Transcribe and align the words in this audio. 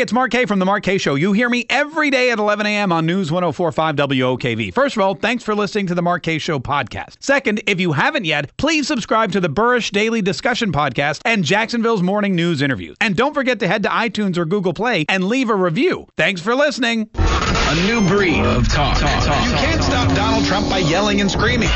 Hey, 0.00 0.04
it's 0.04 0.14
Mark 0.14 0.30
Kaye 0.30 0.46
from 0.46 0.58
The 0.58 0.64
Mark 0.64 0.82
Kaye 0.82 0.96
Show. 0.96 1.14
You 1.14 1.34
hear 1.34 1.50
me 1.50 1.66
every 1.68 2.08
day 2.08 2.30
at 2.30 2.38
11 2.38 2.64
a.m. 2.64 2.90
on 2.90 3.04
News 3.04 3.30
1045 3.30 3.96
WOKV. 3.96 4.72
First 4.72 4.96
of 4.96 5.02
all, 5.02 5.14
thanks 5.14 5.44
for 5.44 5.54
listening 5.54 5.88
to 5.88 5.94
The 5.94 6.00
Mark 6.00 6.22
Kaye 6.22 6.38
Show 6.38 6.58
podcast. 6.58 7.22
Second, 7.22 7.62
if 7.66 7.78
you 7.78 7.92
haven't 7.92 8.24
yet, 8.24 8.56
please 8.56 8.86
subscribe 8.86 9.30
to 9.32 9.40
the 9.40 9.50
Buresh 9.50 9.90
Daily 9.90 10.22
Discussion 10.22 10.72
podcast 10.72 11.20
and 11.26 11.44
Jacksonville's 11.44 12.00
Morning 12.02 12.34
News 12.34 12.62
interviews. 12.62 12.96
And 13.02 13.14
don't 13.14 13.34
forget 13.34 13.58
to 13.60 13.68
head 13.68 13.82
to 13.82 13.90
iTunes 13.90 14.38
or 14.38 14.46
Google 14.46 14.72
Play 14.72 15.04
and 15.10 15.24
leave 15.24 15.50
a 15.50 15.54
review. 15.54 16.06
Thanks 16.16 16.40
for 16.40 16.54
listening. 16.54 17.10
A 17.16 17.74
new 17.86 18.00
breed 18.08 18.40
of 18.40 18.72
talk. 18.72 18.98
talk, 18.98 19.22
talk 19.22 19.44
you 19.44 19.52
can't 19.56 19.84
stop 19.84 20.08
Donald 20.16 20.46
Trump 20.46 20.70
by 20.70 20.78
yelling 20.78 21.20
and 21.20 21.30
screaming. 21.30 21.68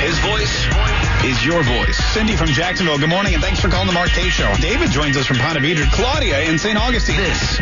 His 0.00 0.18
voice 0.18 0.97
is 1.24 1.44
your 1.44 1.62
voice. 1.62 1.96
Cindy 2.12 2.36
from 2.36 2.48
Jacksonville, 2.48 2.98
good 2.98 3.08
morning, 3.08 3.34
and 3.34 3.42
thanks 3.42 3.60
for 3.60 3.68
calling 3.68 3.86
the 3.86 3.92
Mark 3.92 4.10
Kaye 4.10 4.28
Show. 4.28 4.52
David 4.60 4.90
joins 4.90 5.16
us 5.16 5.26
from 5.26 5.38
Ponte 5.38 5.58
Vedra. 5.58 5.90
Claudia 5.92 6.42
in 6.42 6.58
St. 6.58 6.78
Augustine. 6.78 7.16
This 7.16 7.60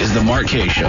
is 0.00 0.12
the 0.12 0.22
Mark 0.22 0.46
Kaye 0.46 0.68
Show. 0.68 0.88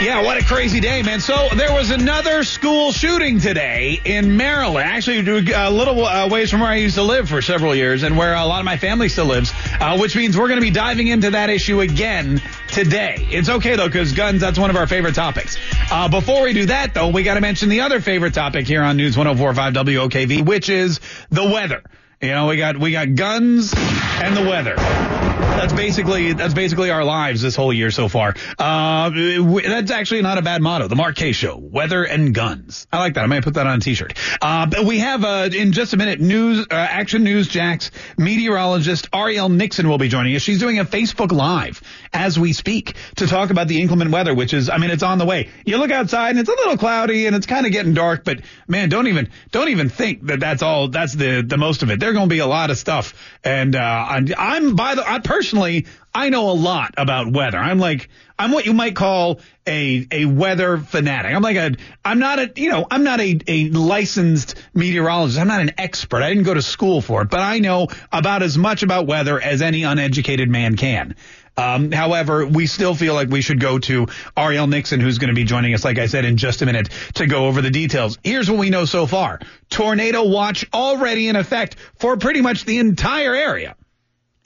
Yeah, 0.00 0.22
what 0.22 0.36
a 0.36 0.44
crazy 0.44 0.78
day, 0.78 1.02
man. 1.02 1.20
So 1.20 1.48
there 1.54 1.72
was 1.72 1.90
another 1.90 2.44
school 2.44 2.92
shooting 2.92 3.40
today 3.40 3.98
in 4.04 4.36
Maryland. 4.36 4.86
Actually, 4.86 5.20
a 5.20 5.70
little 5.70 6.04
uh, 6.04 6.28
ways 6.28 6.50
from 6.50 6.60
where 6.60 6.68
I 6.68 6.76
used 6.76 6.96
to 6.96 7.02
live 7.02 7.30
for 7.30 7.40
several 7.40 7.74
years 7.74 8.02
and 8.02 8.14
where 8.14 8.34
a 8.34 8.44
lot 8.44 8.58
of 8.58 8.66
my 8.66 8.76
family 8.76 9.08
still 9.08 9.24
lives, 9.24 9.52
uh, 9.80 9.96
which 9.96 10.14
means 10.14 10.36
we're 10.36 10.48
going 10.48 10.60
to 10.60 10.64
be 10.66 10.70
diving 10.70 11.06
into 11.06 11.30
that 11.30 11.48
issue 11.48 11.80
again 11.80 12.42
today. 12.68 13.26
It's 13.30 13.48
okay, 13.48 13.76
though, 13.76 13.88
because 13.88 14.12
guns, 14.12 14.42
that's 14.42 14.58
one 14.58 14.68
of 14.68 14.76
our 14.76 14.86
favorite 14.86 15.14
topics. 15.14 15.56
Uh, 15.90 16.08
before 16.08 16.42
we 16.42 16.52
do 16.52 16.66
that, 16.66 16.92
though, 16.92 17.08
we 17.08 17.22
got 17.22 17.34
to 17.34 17.40
mention 17.40 17.70
the 17.70 17.80
other 17.80 18.00
favorite 18.02 18.34
topic 18.34 18.66
here 18.66 18.82
on 18.82 18.98
News 18.98 19.16
1045 19.16 19.72
WOKV, 19.72 20.44
which 20.44 20.68
is 20.68 21.00
the 21.30 21.44
weather. 21.44 21.82
You 22.20 22.32
know, 22.32 22.48
we 22.48 22.58
got 22.58 22.78
we 22.78 22.92
got 22.92 23.14
guns 23.14 23.72
and 23.74 24.36
the 24.36 24.42
weather. 24.42 25.15
That's 25.56 25.72
basically 25.72 26.34
that's 26.34 26.52
basically 26.52 26.90
our 26.90 27.02
lives 27.02 27.40
this 27.40 27.56
whole 27.56 27.72
year 27.72 27.90
so 27.90 28.08
far. 28.08 28.34
Uh, 28.58 29.10
that's 29.10 29.90
actually 29.90 30.20
not 30.20 30.36
a 30.36 30.42
bad 30.42 30.60
motto. 30.60 30.86
The 30.86 31.12
Kaye 31.16 31.32
Show: 31.32 31.56
Weather 31.56 32.04
and 32.04 32.34
Guns. 32.34 32.86
I 32.92 32.98
like 32.98 33.14
that. 33.14 33.24
I 33.24 33.26
might 33.26 33.42
put 33.42 33.54
that 33.54 33.66
on 33.66 33.78
a 33.78 33.80
T-shirt. 33.80 34.12
Uh, 34.42 34.66
but 34.66 34.84
we 34.84 34.98
have 34.98 35.24
uh, 35.24 35.48
in 35.50 35.72
just 35.72 35.94
a 35.94 35.96
minute 35.96 36.20
news, 36.20 36.66
uh, 36.70 36.74
Action 36.74 37.24
News 37.24 37.48
Jax 37.48 37.90
meteorologist 38.18 39.10
Arielle 39.12 39.50
Nixon 39.50 39.88
will 39.88 39.96
be 39.96 40.08
joining 40.08 40.36
us. 40.36 40.42
She's 40.42 40.60
doing 40.60 40.78
a 40.78 40.84
Facebook 40.84 41.32
Live 41.32 41.82
as 42.12 42.38
we 42.38 42.52
speak 42.52 42.94
to 43.16 43.26
talk 43.26 43.48
about 43.48 43.66
the 43.66 43.80
inclement 43.80 44.10
weather, 44.10 44.34
which 44.34 44.52
is, 44.52 44.68
I 44.68 44.76
mean, 44.76 44.90
it's 44.90 45.02
on 45.02 45.16
the 45.16 45.26
way. 45.26 45.48
You 45.64 45.78
look 45.78 45.90
outside 45.90 46.30
and 46.30 46.38
it's 46.38 46.50
a 46.50 46.52
little 46.52 46.76
cloudy 46.76 47.26
and 47.26 47.34
it's 47.34 47.46
kind 47.46 47.64
of 47.64 47.72
getting 47.72 47.94
dark, 47.94 48.24
but 48.24 48.40
man, 48.68 48.90
don't 48.90 49.06
even 49.06 49.30
don't 49.52 49.70
even 49.70 49.88
think 49.88 50.26
that 50.26 50.38
that's 50.38 50.62
all. 50.62 50.88
That's 50.88 51.14
the 51.14 51.42
the 51.42 51.56
most 51.56 51.82
of 51.82 51.90
it. 51.90 51.98
There's 51.98 52.12
going 52.12 52.28
to 52.28 52.32
be 52.32 52.40
a 52.40 52.46
lot 52.46 52.70
of 52.70 52.76
stuff, 52.76 53.14
and 53.42 53.74
uh, 53.74 53.78
I'm, 53.80 54.28
I'm 54.36 54.76
by 54.76 54.96
the 54.96 55.10
I 55.10 55.20
personally 55.20 55.45
personally, 55.46 55.86
I 56.12 56.30
know 56.30 56.50
a 56.50 56.58
lot 56.58 56.94
about 56.96 57.32
weather. 57.32 57.58
I'm 57.58 57.78
like, 57.78 58.08
I'm 58.36 58.50
what 58.50 58.66
you 58.66 58.72
might 58.72 58.96
call 58.96 59.38
a, 59.64 60.04
a 60.10 60.24
weather 60.24 60.78
fanatic. 60.78 61.32
I'm 61.32 61.42
like 61.42 61.56
a, 61.56 61.76
I'm 62.04 62.18
not 62.18 62.40
a, 62.40 62.52
you 62.56 62.68
know, 62.68 62.84
I'm 62.90 63.04
not 63.04 63.20
a, 63.20 63.38
a 63.46 63.68
licensed 63.68 64.56
meteorologist. 64.74 65.38
I'm 65.38 65.46
not 65.46 65.60
an 65.60 65.72
expert. 65.78 66.22
I 66.22 66.30
didn't 66.30 66.42
go 66.42 66.54
to 66.54 66.62
school 66.62 67.00
for 67.00 67.22
it, 67.22 67.30
but 67.30 67.40
I 67.40 67.60
know 67.60 67.86
about 68.10 68.42
as 68.42 68.58
much 68.58 68.82
about 68.82 69.06
weather 69.06 69.40
as 69.40 69.62
any 69.62 69.84
uneducated 69.84 70.48
man 70.50 70.76
can. 70.76 71.14
Um, 71.56 71.92
however, 71.92 72.44
we 72.44 72.66
still 72.66 72.96
feel 72.96 73.14
like 73.14 73.28
we 73.28 73.40
should 73.40 73.60
go 73.60 73.78
to 73.78 74.06
Arielle 74.36 74.68
Nixon, 74.68 74.98
who's 74.98 75.18
going 75.18 75.28
to 75.28 75.34
be 75.34 75.44
joining 75.44 75.74
us, 75.74 75.84
like 75.84 75.98
I 75.98 76.06
said, 76.06 76.24
in 76.24 76.38
just 76.38 76.60
a 76.60 76.66
minute 76.66 76.88
to 77.14 77.26
go 77.26 77.46
over 77.46 77.62
the 77.62 77.70
details. 77.70 78.18
Here's 78.24 78.50
what 78.50 78.58
we 78.58 78.68
know 78.68 78.84
so 78.84 79.06
far. 79.06 79.38
Tornado 79.70 80.24
watch 80.24 80.66
already 80.74 81.28
in 81.28 81.36
effect 81.36 81.76
for 82.00 82.16
pretty 82.16 82.40
much 82.42 82.64
the 82.64 82.78
entire 82.78 83.34
area 83.34 83.76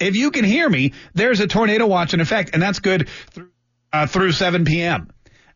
if 0.01 0.17
you 0.17 0.31
can 0.31 0.45
hear 0.45 0.69
me, 0.69 0.95
there's 1.15 1.41
a 1.41 1.47
tornado 1.47 1.87
watch 1.87 2.15
in 2.15 2.21
effect, 2.21 2.51
and 2.55 2.63
that's 2.63 2.81
good 2.81 3.09
through, 3.31 3.51
uh, 3.93 4.07
through 4.07 4.33
7 4.33 4.65
p.m. 4.65 5.11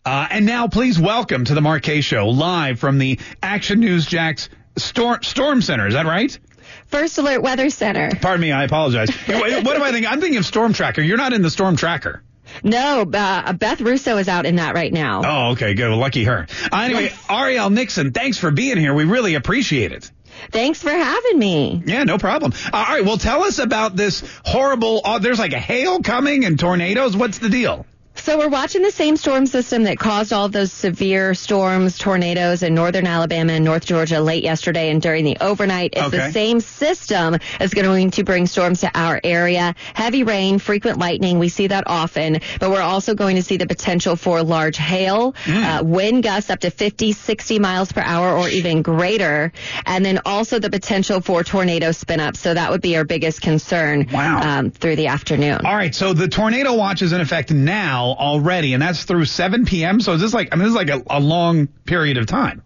Uh, 0.05 0.29
and 0.31 0.45
now, 0.45 0.69
please 0.69 1.01
welcome 1.01 1.47
to 1.47 1.55
the 1.55 1.81
Kaye 1.83 2.03
Show 2.03 2.29
live 2.29 2.79
from 2.79 2.99
the 2.99 3.19
Action 3.43 3.81
News 3.81 4.05
Jax 4.05 4.51
Storm, 4.77 5.23
Storm 5.23 5.63
Center. 5.63 5.87
Is 5.87 5.95
that 5.95 6.05
right? 6.05 6.39
First 6.87 7.17
Alert 7.19 7.43
Weather 7.43 7.71
Center. 7.71 8.11
Pardon 8.21 8.43
me, 8.43 8.53
I 8.53 8.65
apologize. 8.65 9.09
what 9.27 9.51
am 9.51 9.83
I 9.83 9.91
thinking? 9.93 10.11
I'm 10.11 10.21
thinking 10.21 10.39
of 10.39 10.45
Storm 10.45 10.75
Tracker. 10.75 11.01
You're 11.01 11.17
not 11.17 11.33
in 11.33 11.41
the 11.41 11.51
Storm 11.51 11.77
Tracker. 11.77 12.23
No, 12.63 13.03
uh, 13.03 13.53
Beth 13.55 13.81
Russo 13.81 14.19
is 14.19 14.29
out 14.29 14.45
in 14.47 14.57
that 14.57 14.75
right 14.75 14.93
now. 14.93 15.23
Oh, 15.25 15.53
okay, 15.53 15.75
good. 15.75 15.89
Well, 15.89 15.99
lucky 15.99 16.25
her. 16.25 16.47
Uh, 16.71 16.77
anyway, 16.77 17.09
Arielle 17.29 17.73
Nixon, 17.73 18.13
thanks 18.13 18.39
for 18.39 18.51
being 18.51 18.77
here. 18.77 18.95
We 18.95 19.05
really 19.05 19.35
appreciate 19.35 19.93
it. 19.93 20.11
Thanks 20.51 20.83
for 20.83 20.91
having 20.91 21.39
me. 21.39 21.83
Yeah, 21.87 22.05
no 22.05 22.19
problem. 22.19 22.53
Uh, 22.53 22.77
all 22.77 22.85
right, 22.85 23.05
well, 23.05 23.19
tell 23.19 23.45
us 23.45 23.59
about 23.59 23.97
this 23.97 24.23
horrible. 24.45 25.01
Uh, 25.05 25.19
there's 25.19 25.39
like 25.39 25.53
a 25.53 25.61
hail 25.61 26.01
coming 26.01 26.45
and 26.45 26.59
tornadoes. 26.59 27.17
What's 27.17 27.39
the 27.39 27.49
deal? 27.49 27.87
So 28.25 28.39
we're 28.39 28.49
watching 28.49 28.81
the 28.81 28.91
same 28.91 29.19
storm 29.19 29.45
system 29.45 29.83
that 29.83 29.99
caused 29.99 30.33
all 30.33 30.49
those 30.49 30.73
severe 30.73 31.35
storms, 31.35 31.99
tornadoes 31.99 32.63
in 32.63 32.75
northern 32.75 33.07
Alabama 33.07 33.53
and 33.53 33.63
North 33.67 33.85
Georgia 33.85 34.19
late 34.19 34.43
yesterday 34.43 34.89
and 34.89 35.03
during 35.03 35.27
the 35.27 35.37
overnight. 35.43 35.91
It's 35.93 36.07
okay. 36.07 36.17
the 36.17 36.33
same 36.33 36.61
system 36.61 37.37
that's 37.59 37.75
going 37.75 38.11
to 38.13 38.25
bring 38.25 38.47
storms 38.47 38.81
to 38.81 38.91
our 38.95 39.21
area. 39.23 39.75
Heavy 39.93 40.23
rain, 40.23 40.59
frequent 40.59 40.99
lightning. 40.99 41.39
We 41.39 41.51
see 41.51 41.67
that 41.67 41.85
often, 41.87 42.41
but 42.61 42.71
we're 42.71 42.81
also 42.81 43.15
going 43.15 43.37
to 43.37 43.43
see 43.43 43.59
the 43.59 43.67
potential 43.67 44.17
for 44.17 44.43
large 44.43 44.79
hail, 44.79 45.35
mm. 45.45 45.81
uh, 45.81 45.85
wind 45.85 46.23
gusts 46.23 46.49
up 46.49 46.61
to 46.61 46.71
50, 46.71 47.13
60 47.13 47.59
miles 47.59 47.93
per 47.93 48.01
hour 48.01 48.39
or 48.39 48.49
even 48.49 48.81
greater. 48.81 49.53
And 49.85 50.03
then 50.03 50.21
also 50.25 50.59
the 50.59 50.71
potential 50.71 51.21
for 51.21 51.45
tornado 51.45 51.93
spin 51.93 52.21
up. 52.21 52.39
So 52.39 52.55
that 52.55 52.71
would 52.71 52.81
be 52.81 52.97
our 52.97 53.05
biggest 53.05 53.43
concern 53.43 54.09
wow. 54.11 54.61
um, 54.61 54.71
through 54.71 54.97
the 54.97 55.09
afternoon. 55.09 55.67
All 55.67 55.77
right. 55.77 55.95
So 55.95 56.15
the 56.15 56.29
tornado 56.29 56.73
watch 56.73 57.03
is 57.03 57.13
in 57.13 57.21
effect 57.21 57.51
now 57.51 58.14
already, 58.15 58.75
and 58.75 58.83
that's 58.83 59.05
through 59.05 59.25
7 59.25 59.65
p.m. 59.67 60.01
So 60.01 60.13
is 60.13 60.21
this 60.21 60.35
like, 60.35 60.49
I 60.53 60.57
mean, 60.57 60.65
this 60.65 60.71
is 60.71 60.77
like 60.77 60.91
a, 60.91 61.03
a 61.09 61.21
long 61.21 61.67
period 61.67 62.17
of 62.17 62.27
time. 62.27 62.63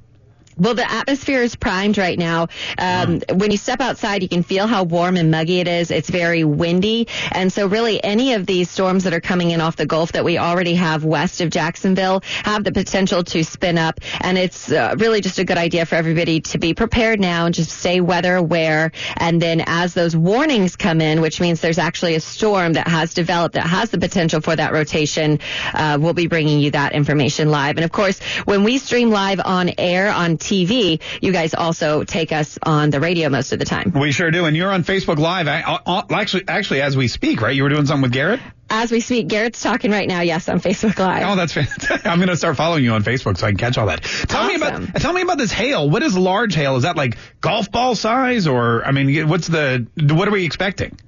Well, 0.58 0.74
the 0.74 0.90
atmosphere 0.90 1.42
is 1.42 1.54
primed 1.54 1.98
right 1.98 2.18
now. 2.18 2.48
Um, 2.78 3.20
When 3.32 3.52
you 3.52 3.56
step 3.56 3.80
outside, 3.80 4.22
you 4.22 4.28
can 4.28 4.42
feel 4.42 4.66
how 4.66 4.82
warm 4.82 5.16
and 5.16 5.30
muggy 5.30 5.60
it 5.60 5.68
is. 5.68 5.92
It's 5.92 6.10
very 6.10 6.42
windy. 6.42 7.06
And 7.30 7.52
so 7.52 7.68
really 7.68 8.02
any 8.02 8.34
of 8.34 8.44
these 8.44 8.68
storms 8.68 9.04
that 9.04 9.14
are 9.14 9.20
coming 9.20 9.52
in 9.52 9.60
off 9.60 9.76
the 9.76 9.86
Gulf 9.86 10.12
that 10.12 10.24
we 10.24 10.36
already 10.36 10.74
have 10.74 11.04
west 11.04 11.40
of 11.40 11.50
Jacksonville 11.50 12.22
have 12.42 12.64
the 12.64 12.72
potential 12.72 13.22
to 13.24 13.44
spin 13.44 13.78
up. 13.78 14.00
And 14.20 14.36
it's 14.36 14.72
uh, 14.72 14.96
really 14.98 15.20
just 15.20 15.38
a 15.38 15.44
good 15.44 15.58
idea 15.58 15.86
for 15.86 15.94
everybody 15.94 16.40
to 16.40 16.58
be 16.58 16.74
prepared 16.74 17.20
now 17.20 17.46
and 17.46 17.54
just 17.54 17.70
stay 17.70 18.00
weather 18.00 18.34
aware. 18.34 18.90
And 19.16 19.40
then 19.40 19.62
as 19.64 19.94
those 19.94 20.16
warnings 20.16 20.74
come 20.74 21.00
in, 21.00 21.20
which 21.20 21.40
means 21.40 21.60
there's 21.60 21.78
actually 21.78 22.16
a 22.16 22.20
storm 22.20 22.72
that 22.72 22.88
has 22.88 23.14
developed 23.14 23.54
that 23.54 23.66
has 23.66 23.90
the 23.90 23.98
potential 23.98 24.40
for 24.40 24.56
that 24.56 24.72
rotation, 24.72 25.38
uh, 25.72 25.98
we'll 26.00 26.14
be 26.14 26.26
bringing 26.26 26.58
you 26.58 26.72
that 26.72 26.94
information 26.94 27.48
live. 27.48 27.76
And 27.76 27.84
of 27.84 27.92
course, 27.92 28.18
when 28.44 28.64
we 28.64 28.78
stream 28.78 29.10
live 29.10 29.40
on 29.44 29.70
air 29.78 30.10
on 30.10 30.36
TV, 30.36 30.47
TV, 30.48 31.00
you 31.20 31.32
guys 31.32 31.54
also 31.54 32.04
take 32.04 32.32
us 32.32 32.58
on 32.62 32.90
the 32.90 33.00
radio 33.00 33.28
most 33.28 33.52
of 33.52 33.58
the 33.58 33.66
time. 33.66 33.92
We 33.94 34.12
sure 34.12 34.30
do. 34.30 34.46
And 34.46 34.56
you're 34.56 34.70
on 34.70 34.82
Facebook 34.82 35.18
Live. 35.18 35.46
Uh, 35.46 35.78
uh, 35.84 36.02
actually, 36.10 36.44
actually, 36.48 36.80
as 36.80 36.96
we 36.96 37.08
speak, 37.08 37.42
right? 37.42 37.54
You 37.54 37.64
were 37.64 37.68
doing 37.68 37.86
something 37.86 38.02
with 38.02 38.12
Garrett? 38.12 38.40
As 38.70 38.90
we 38.90 39.00
speak, 39.00 39.28
Garrett's 39.28 39.62
talking 39.62 39.90
right 39.90 40.08
now. 40.08 40.20
Yes, 40.20 40.48
on 40.48 40.60
Facebook 40.60 40.98
Live. 40.98 41.26
Oh, 41.26 41.36
that's 41.36 41.52
fantastic. 41.52 42.06
I'm 42.06 42.18
going 42.18 42.28
to 42.28 42.36
start 42.36 42.56
following 42.56 42.84
you 42.84 42.92
on 42.92 43.02
Facebook 43.02 43.38
so 43.38 43.46
I 43.46 43.50
can 43.50 43.58
catch 43.58 43.78
all 43.78 43.86
that. 43.86 44.02
Tell 44.02 44.42
awesome. 44.42 44.48
me 44.48 44.54
about 44.54 45.00
tell 45.00 45.12
me 45.12 45.22
about 45.22 45.38
this 45.38 45.52
hail. 45.52 45.88
What 45.88 46.02
is 46.02 46.16
large 46.16 46.54
hail? 46.54 46.76
Is 46.76 46.82
that 46.82 46.96
like 46.96 47.16
golf 47.40 47.70
ball 47.70 47.94
size, 47.94 48.46
or 48.46 48.84
I 48.84 48.92
mean, 48.92 49.28
what's 49.28 49.48
the 49.48 49.86
what 49.96 50.28
are 50.28 50.32
we 50.32 50.44
expecting? 50.44 50.98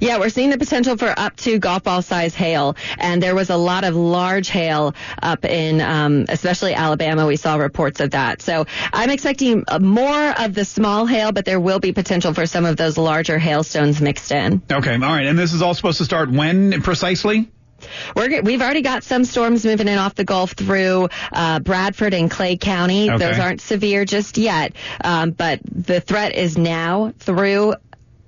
Yeah, 0.00 0.18
we're 0.18 0.28
seeing 0.28 0.50
the 0.50 0.58
potential 0.58 0.96
for 0.96 1.12
up 1.16 1.36
to 1.36 1.58
golf 1.58 1.84
ball 1.84 2.02
size 2.02 2.34
hail, 2.34 2.76
and 2.98 3.22
there 3.22 3.34
was 3.34 3.50
a 3.50 3.56
lot 3.56 3.84
of 3.84 3.94
large 3.94 4.48
hail 4.48 4.94
up 5.22 5.44
in, 5.44 5.80
um, 5.80 6.26
especially 6.28 6.74
Alabama. 6.74 7.26
We 7.26 7.36
saw 7.36 7.56
reports 7.56 8.00
of 8.00 8.10
that. 8.10 8.42
So 8.42 8.66
I'm 8.92 9.10
expecting 9.10 9.64
more 9.80 10.40
of 10.40 10.54
the 10.54 10.64
small 10.64 11.06
hail, 11.06 11.32
but 11.32 11.44
there 11.44 11.60
will 11.60 11.80
be 11.80 11.92
potential 11.92 12.34
for 12.34 12.46
some 12.46 12.64
of 12.64 12.76
those 12.76 12.98
larger 12.98 13.38
hailstones 13.38 14.00
mixed 14.00 14.32
in. 14.32 14.62
Okay, 14.70 14.94
all 14.94 15.00
right, 15.00 15.26
and 15.26 15.38
this 15.38 15.52
is 15.52 15.62
all 15.62 15.74
supposed 15.74 15.98
to 15.98 16.04
start 16.04 16.30
when 16.30 16.80
precisely? 16.82 17.48
We're, 18.14 18.42
we've 18.42 18.62
already 18.62 18.82
got 18.82 19.04
some 19.04 19.24
storms 19.24 19.64
moving 19.64 19.88
in 19.88 19.98
off 19.98 20.14
the 20.14 20.24
Gulf 20.24 20.52
through 20.52 21.08
uh, 21.32 21.60
Bradford 21.60 22.14
and 22.14 22.30
Clay 22.30 22.56
County. 22.56 23.10
Okay. 23.10 23.18
Those 23.18 23.38
aren't 23.38 23.60
severe 23.60 24.04
just 24.04 24.38
yet, 24.38 24.72
um, 25.02 25.32
but 25.32 25.60
the 25.64 26.00
threat 26.00 26.34
is 26.34 26.56
now 26.56 27.12
through 27.18 27.74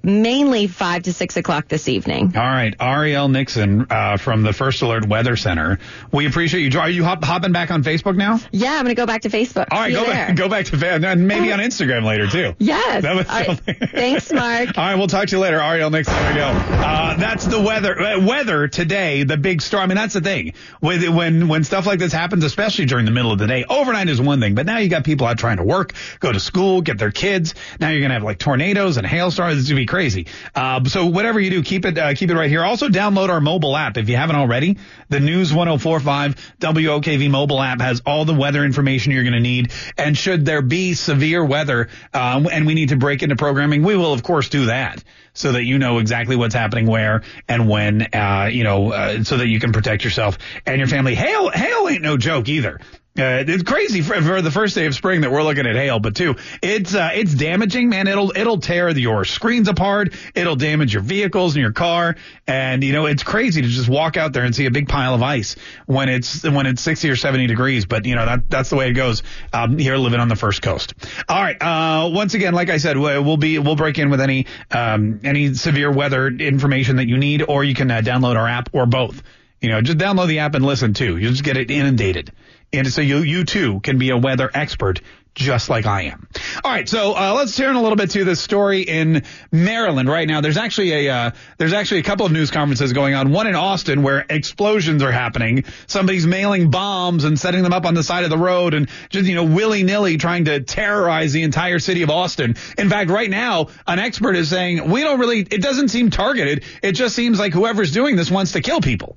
mainly 0.02 0.66
5 0.66 1.02
to 1.04 1.12
6 1.12 1.36
o'clock 1.36 1.68
this 1.68 1.88
evening. 1.88 2.36
All 2.36 2.42
right. 2.42 2.76
Arielle 2.78 3.30
Nixon 3.30 3.86
uh, 3.90 4.16
from 4.16 4.42
the 4.42 4.52
First 4.52 4.82
Alert 4.82 5.06
Weather 5.08 5.36
Center. 5.36 5.78
We 6.12 6.26
appreciate 6.26 6.72
you. 6.72 6.80
Are 6.80 6.88
you 6.88 7.04
hop- 7.04 7.24
hopping 7.24 7.52
back 7.52 7.70
on 7.70 7.82
Facebook 7.82 8.16
now? 8.16 8.38
Yeah, 8.52 8.74
I'm 8.74 8.84
going 8.84 8.94
to 8.94 9.00
go 9.00 9.06
back 9.06 9.22
to 9.22 9.28
Facebook. 9.28 9.66
All 9.70 9.80
right, 9.80 9.92
go 9.92 10.04
back, 10.04 10.36
go 10.36 10.48
back 10.48 10.66
to 10.66 10.76
Facebook. 10.76 11.04
And 11.04 11.26
maybe 11.28 11.52
on 11.52 11.58
Instagram 11.58 12.04
later, 12.04 12.26
too. 12.26 12.54
Yes. 12.58 13.04
Right. 13.04 13.60
Thanks, 13.92 14.32
Mark. 14.32 14.68
All 14.78 14.84
right, 14.84 14.94
we'll 14.94 15.08
talk 15.08 15.28
to 15.28 15.36
you 15.36 15.40
later. 15.40 15.58
Arielle 15.58 15.90
Nixon, 15.90 16.14
there 16.14 16.32
we 16.32 16.38
go. 16.38 16.46
Uh, 16.46 17.16
that's 17.16 17.46
the 17.46 17.60
weather. 17.60 17.98
Uh, 17.98 18.24
weather 18.24 18.68
today, 18.68 19.24
the 19.24 19.36
big 19.36 19.60
storm. 19.62 19.84
I 19.84 19.86
mean, 19.86 19.96
that's 19.96 20.14
the 20.14 20.20
thing. 20.20 20.54
With, 20.80 21.08
when, 21.08 21.48
when 21.48 21.64
stuff 21.64 21.86
like 21.86 21.98
this 21.98 22.12
happens, 22.12 22.44
especially 22.44 22.86
during 22.86 23.04
the 23.04 23.10
middle 23.10 23.32
of 23.32 23.38
the 23.38 23.46
day, 23.46 23.64
overnight 23.68 24.08
is 24.08 24.20
one 24.20 24.40
thing, 24.40 24.54
but 24.54 24.66
now 24.66 24.78
you 24.78 24.88
got 24.88 25.04
people 25.04 25.26
out 25.26 25.38
trying 25.38 25.56
to 25.58 25.64
work, 25.64 25.92
go 26.20 26.32
to 26.32 26.40
school, 26.40 26.82
get 26.82 26.98
their 26.98 27.10
kids. 27.10 27.54
Now 27.80 27.90
you're 27.90 28.00
going 28.00 28.10
to 28.10 28.14
have 28.14 28.22
like 28.22 28.38
tornadoes 28.38 28.96
and 28.96 29.06
hailstorms. 29.06 29.58
It's 29.58 29.68
going 29.68 29.76
to 29.76 29.82
be 29.82 29.86
crazy. 29.88 30.26
Uh, 30.54 30.84
so 30.84 31.06
whatever 31.06 31.40
you 31.40 31.50
do, 31.50 31.62
keep 31.62 31.84
it 31.84 31.98
uh, 31.98 32.14
keep 32.14 32.30
it 32.30 32.34
right 32.34 32.50
here. 32.50 32.62
Also 32.62 32.88
download 32.88 33.28
our 33.28 33.40
mobile 33.40 33.76
app 33.76 33.96
if 33.96 34.08
you 34.08 34.16
haven't 34.16 34.36
already. 34.36 34.78
The 35.08 35.20
News 35.20 35.52
1045 35.52 36.36
WOKV 36.60 37.30
mobile 37.30 37.60
app 37.60 37.80
has 37.80 38.02
all 38.06 38.24
the 38.24 38.34
weather 38.34 38.64
information 38.64 39.12
you're 39.12 39.24
going 39.24 39.32
to 39.32 39.40
need. 39.40 39.72
And 39.96 40.16
should 40.16 40.44
there 40.44 40.62
be 40.62 40.94
severe 40.94 41.44
weather 41.44 41.88
uh, 42.14 42.46
and 42.52 42.66
we 42.66 42.74
need 42.74 42.90
to 42.90 42.96
break 42.96 43.22
into 43.22 43.36
programming, 43.36 43.82
we 43.82 43.96
will 43.96 44.12
of 44.12 44.22
course 44.22 44.48
do 44.48 44.66
that 44.66 45.02
so 45.32 45.52
that 45.52 45.64
you 45.64 45.78
know 45.78 45.98
exactly 45.98 46.36
what's 46.36 46.54
happening 46.54 46.86
where 46.86 47.22
and 47.48 47.68
when, 47.68 48.02
uh, 48.12 48.48
you 48.50 48.64
know, 48.64 48.92
uh, 48.92 49.22
so 49.22 49.36
that 49.36 49.46
you 49.46 49.60
can 49.60 49.72
protect 49.72 50.04
yourself 50.04 50.38
and 50.66 50.78
your 50.78 50.88
family. 50.88 51.14
Hail, 51.14 51.50
hail 51.50 51.88
ain't 51.88 52.02
no 52.02 52.16
joke 52.16 52.48
either. 52.48 52.80
Uh, 53.18 53.42
it's 53.48 53.64
crazy 53.64 54.00
for, 54.00 54.14
for, 54.22 54.42
the 54.42 54.50
first 54.50 54.76
day 54.76 54.86
of 54.86 54.94
spring 54.94 55.22
that 55.22 55.32
we're 55.32 55.42
looking 55.42 55.66
at 55.66 55.74
hail, 55.74 55.98
but 55.98 56.14
two, 56.14 56.36
it's 56.62 56.94
uh, 56.94 57.10
it's 57.12 57.34
damaging, 57.34 57.88
man. 57.88 58.06
It'll 58.06 58.30
it'll 58.36 58.60
tear 58.60 58.88
your 58.90 59.24
screens 59.24 59.66
apart. 59.66 60.14
It'll 60.36 60.54
damage 60.54 60.92
your 60.94 61.02
vehicles 61.02 61.56
and 61.56 61.62
your 61.62 61.72
car, 61.72 62.14
and 62.46 62.84
you 62.84 62.92
know 62.92 63.06
it's 63.06 63.24
crazy 63.24 63.60
to 63.60 63.66
just 63.66 63.88
walk 63.88 64.16
out 64.16 64.32
there 64.32 64.44
and 64.44 64.54
see 64.54 64.66
a 64.66 64.70
big 64.70 64.88
pile 64.88 65.14
of 65.14 65.22
ice 65.22 65.56
when 65.86 66.08
it's 66.08 66.44
when 66.44 66.66
it's 66.66 66.80
60 66.82 67.10
or 67.10 67.16
70 67.16 67.48
degrees. 67.48 67.86
But 67.86 68.06
you 68.06 68.14
know 68.14 68.24
that 68.24 68.48
that's 68.48 68.70
the 68.70 68.76
way 68.76 68.88
it 68.88 68.92
goes 68.92 69.24
um, 69.52 69.78
here 69.78 69.96
living 69.96 70.20
on 70.20 70.28
the 70.28 70.36
first 70.36 70.62
coast. 70.62 70.94
All 71.28 71.42
right, 71.42 71.60
uh, 71.60 72.10
once 72.10 72.34
again, 72.34 72.54
like 72.54 72.70
I 72.70 72.76
said, 72.76 72.96
we'll 72.96 73.36
be 73.36 73.58
we'll 73.58 73.74
break 73.74 73.98
in 73.98 74.10
with 74.10 74.20
any 74.20 74.46
um, 74.70 75.20
any 75.24 75.54
severe 75.54 75.90
weather 75.90 76.28
information 76.28 76.96
that 76.96 77.08
you 77.08 77.18
need, 77.18 77.42
or 77.42 77.64
you 77.64 77.74
can 77.74 77.90
uh, 77.90 78.00
download 78.00 78.36
our 78.36 78.46
app 78.46 78.68
or 78.72 78.86
both. 78.86 79.24
You 79.60 79.70
know, 79.70 79.80
just 79.80 79.98
download 79.98 80.28
the 80.28 80.38
app 80.38 80.54
and 80.54 80.64
listen 80.64 80.94
too. 80.94 81.16
You 81.16 81.30
just 81.30 81.42
get 81.42 81.56
it 81.56 81.68
inundated. 81.68 82.30
And 82.72 82.86
so 82.92 83.00
you, 83.00 83.18
you 83.18 83.44
too 83.44 83.80
can 83.80 83.98
be 83.98 84.10
a 84.10 84.16
weather 84.16 84.50
expert 84.52 85.00
just 85.38 85.70
like 85.70 85.86
I 85.86 86.02
am. 86.02 86.26
All 86.64 86.70
right, 86.70 86.88
so 86.88 87.16
uh, 87.16 87.32
let's 87.34 87.56
turn 87.56 87.76
a 87.76 87.80
little 87.80 87.96
bit 87.96 88.10
to 88.10 88.24
this 88.24 88.40
story 88.40 88.82
in 88.82 89.22
Maryland 89.52 90.08
right 90.08 90.26
now. 90.26 90.40
There's 90.40 90.56
actually 90.56 91.06
a 91.06 91.14
uh, 91.14 91.30
there's 91.58 91.72
actually 91.72 92.00
a 92.00 92.02
couple 92.02 92.26
of 92.26 92.32
news 92.32 92.50
conferences 92.50 92.92
going 92.92 93.14
on. 93.14 93.30
One 93.30 93.46
in 93.46 93.54
Austin 93.54 94.02
where 94.02 94.26
explosions 94.28 95.02
are 95.02 95.12
happening. 95.12 95.64
Somebody's 95.86 96.26
mailing 96.26 96.70
bombs 96.70 97.22
and 97.22 97.38
setting 97.38 97.62
them 97.62 97.72
up 97.72 97.86
on 97.86 97.94
the 97.94 98.02
side 98.02 98.24
of 98.24 98.30
the 98.30 98.36
road 98.36 98.74
and 98.74 98.90
just 99.10 99.28
you 99.28 99.36
know 99.36 99.44
willy 99.44 99.84
nilly 99.84 100.16
trying 100.16 100.46
to 100.46 100.60
terrorize 100.60 101.32
the 101.32 101.44
entire 101.44 101.78
city 101.78 102.02
of 102.02 102.10
Austin. 102.10 102.56
In 102.76 102.90
fact, 102.90 103.08
right 103.08 103.30
now 103.30 103.68
an 103.86 104.00
expert 104.00 104.34
is 104.34 104.50
saying 104.50 104.90
we 104.90 105.02
don't 105.02 105.20
really. 105.20 105.40
It 105.40 105.62
doesn't 105.62 105.88
seem 105.88 106.10
targeted. 106.10 106.64
It 106.82 106.92
just 106.92 107.14
seems 107.14 107.38
like 107.38 107.52
whoever's 107.52 107.92
doing 107.92 108.16
this 108.16 108.30
wants 108.30 108.52
to 108.52 108.60
kill 108.60 108.80
people 108.80 109.16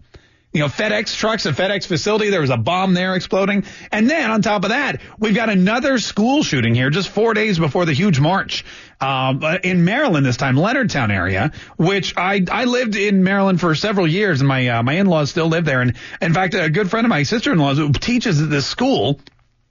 you 0.54 0.60
know, 0.60 0.68
FedEx 0.68 1.16
trucks, 1.16 1.46
a 1.46 1.54
FedEx 1.54 1.86
facility. 1.86 2.30
There 2.30 2.42
was 2.42 2.50
a 2.50 2.58
bomb 2.58 2.94
there 2.94 3.16
exploding. 3.16 3.64
And 3.92 4.10
then 4.10 4.30
on 4.30 4.42
top 4.42 4.64
of 4.64 4.70
that, 4.70 5.02
we've 5.18 5.36
got 5.36 5.50
another 5.50 5.98
school 5.98 6.44
shooting 6.44 6.76
here 6.76 6.90
just 6.90 7.10
four 7.10 7.34
days 7.34 7.58
before 7.58 7.86
the 7.86 7.94
huge 7.94 8.20
march. 8.20 8.66
Um, 9.00 9.42
in 9.64 9.86
Maryland 9.86 10.26
this 10.26 10.38
time, 10.38 10.56
Leonardtown 10.56 11.10
area, 11.10 11.54
which 11.78 12.16
I, 12.18 12.46
I 12.52 12.66
lived 12.66 12.96
in 12.96 13.24
Maryland 13.24 13.60
for 13.60 13.74
several 13.76 14.06
years 14.08 14.42
and 14.42 14.48
my, 14.48 14.68
uh, 14.68 14.84
my 14.84 14.94
in-laws 14.94 15.32
still 15.32 15.48
live 15.48 15.66
there. 15.66 15.82
And 15.82 15.96
in 16.22 16.34
fact, 16.34 16.54
a 16.54 16.70
good 16.70 16.90
friend 16.90 17.06
of 17.06 17.10
my 17.10 17.24
sister-in-law's 17.24 17.78
who 17.78 17.92
teaches 17.94 18.42
at 18.42 18.50
this 18.50 18.68
school 18.68 19.20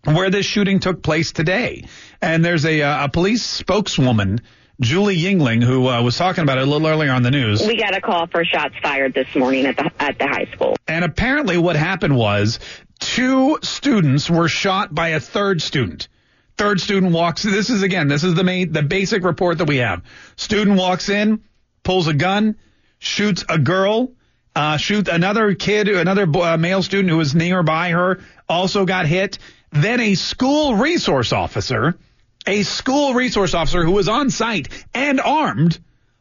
where 0.04 0.30
this 0.30 0.46
shooting 0.46 0.80
took 0.80 1.02
place 1.02 1.32
today. 1.32 1.84
And 2.22 2.44
there's 2.44 2.64
a, 2.64 2.82
uh, 2.82 3.04
a 3.04 3.08
police 3.08 3.44
spokeswoman 3.44 4.40
Julie 4.80 5.18
Yingling, 5.18 5.62
who 5.62 5.88
uh, 5.88 6.02
was 6.02 6.16
talking 6.16 6.42
about 6.42 6.56
it 6.56 6.66
a 6.66 6.70
little 6.70 6.86
earlier 6.86 7.12
on 7.12 7.22
the 7.22 7.30
news. 7.30 7.60
We 7.66 7.76
got 7.76 7.94
a 7.94 8.00
call 8.00 8.26
for 8.26 8.44
shots 8.46 8.74
fired 8.82 9.12
this 9.12 9.28
morning 9.34 9.66
at 9.66 9.76
the 9.76 9.90
at 9.98 10.18
the 10.18 10.26
high 10.26 10.48
school. 10.52 10.76
And 10.88 11.04
apparently, 11.04 11.58
what 11.58 11.76
happened 11.76 12.16
was 12.16 12.58
two 12.98 13.58
students 13.62 14.30
were 14.30 14.48
shot 14.48 14.94
by 14.94 15.08
a 15.08 15.20
third 15.20 15.60
student. 15.60 16.08
Third 16.56 16.80
student 16.80 17.12
walks. 17.12 17.42
This 17.42 17.68
is 17.68 17.82
again. 17.82 18.08
This 18.08 18.24
is 18.24 18.34
the 18.34 18.44
main, 18.44 18.72
the 18.72 18.82
basic 18.82 19.22
report 19.22 19.58
that 19.58 19.66
we 19.66 19.78
have. 19.78 20.02
Student 20.36 20.78
walks 20.78 21.10
in, 21.10 21.42
pulls 21.82 22.08
a 22.08 22.14
gun, 22.14 22.56
shoots 22.98 23.44
a 23.48 23.58
girl. 23.58 24.12
Uh, 24.56 24.76
shoot 24.78 25.06
another 25.06 25.54
kid, 25.54 25.88
another 25.88 26.26
uh, 26.38 26.56
male 26.56 26.82
student 26.82 27.08
who 27.08 27.16
was 27.16 27.36
nearby 27.36 27.90
her, 27.90 28.20
also 28.48 28.84
got 28.84 29.06
hit. 29.06 29.38
Then 29.70 30.00
a 30.00 30.16
school 30.16 30.74
resource 30.74 31.32
officer 31.32 31.96
a 32.46 32.62
school 32.62 33.14
resource 33.14 33.54
officer 33.54 33.84
who 33.84 33.92
was 33.92 34.08
on 34.08 34.30
site 34.30 34.68
and 34.94 35.20
armed 35.20 35.78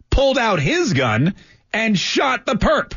pulled 0.10 0.38
out 0.38 0.60
his 0.60 0.94
gun 0.94 1.36
and 1.74 1.98
shot 1.98 2.45
the 2.45 2.56
perp. 2.56 2.94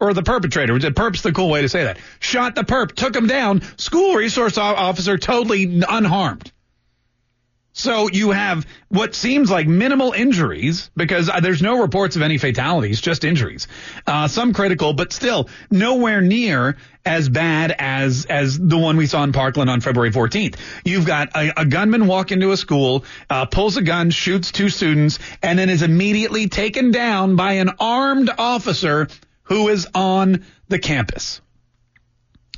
Or 0.00 0.14
the 0.14 0.22
perpetrator. 0.22 0.78
Perp's 0.78 1.22
the 1.22 1.32
cool 1.32 1.50
way 1.50 1.62
to 1.62 1.68
say 1.68 1.84
that. 1.84 1.98
Shot 2.20 2.54
the 2.54 2.62
perp, 2.62 2.94
took 2.94 3.16
him 3.16 3.26
down. 3.26 3.62
School 3.78 4.14
resource 4.14 4.56
officer 4.56 5.18
totally 5.18 5.82
unharmed. 5.88 6.52
So 7.78 8.08
you 8.10 8.32
have 8.32 8.66
what 8.88 9.14
seems 9.14 9.52
like 9.52 9.68
minimal 9.68 10.10
injuries 10.10 10.90
because 10.96 11.28
uh, 11.28 11.38
there's 11.38 11.62
no 11.62 11.80
reports 11.80 12.16
of 12.16 12.22
any 12.22 12.36
fatalities, 12.36 13.00
just 13.00 13.24
injuries. 13.24 13.68
Uh, 14.04 14.26
some 14.26 14.52
critical, 14.52 14.94
but 14.94 15.12
still 15.12 15.48
nowhere 15.70 16.20
near 16.20 16.76
as 17.06 17.28
bad 17.28 17.72
as 17.78 18.26
as 18.26 18.58
the 18.58 18.76
one 18.76 18.96
we 18.96 19.06
saw 19.06 19.22
in 19.22 19.30
Parkland 19.30 19.70
on 19.70 19.80
February 19.80 20.10
14th. 20.10 20.56
You've 20.84 21.06
got 21.06 21.36
a, 21.36 21.60
a 21.60 21.64
gunman 21.64 22.08
walk 22.08 22.32
into 22.32 22.50
a 22.50 22.56
school, 22.56 23.04
uh, 23.30 23.46
pulls 23.46 23.76
a 23.76 23.82
gun, 23.82 24.10
shoots 24.10 24.50
two 24.50 24.70
students, 24.70 25.20
and 25.40 25.56
then 25.56 25.70
is 25.70 25.82
immediately 25.82 26.48
taken 26.48 26.90
down 26.90 27.36
by 27.36 27.54
an 27.54 27.70
armed 27.78 28.30
officer 28.38 29.06
who 29.44 29.68
is 29.68 29.86
on 29.94 30.44
the 30.66 30.80
campus. 30.80 31.40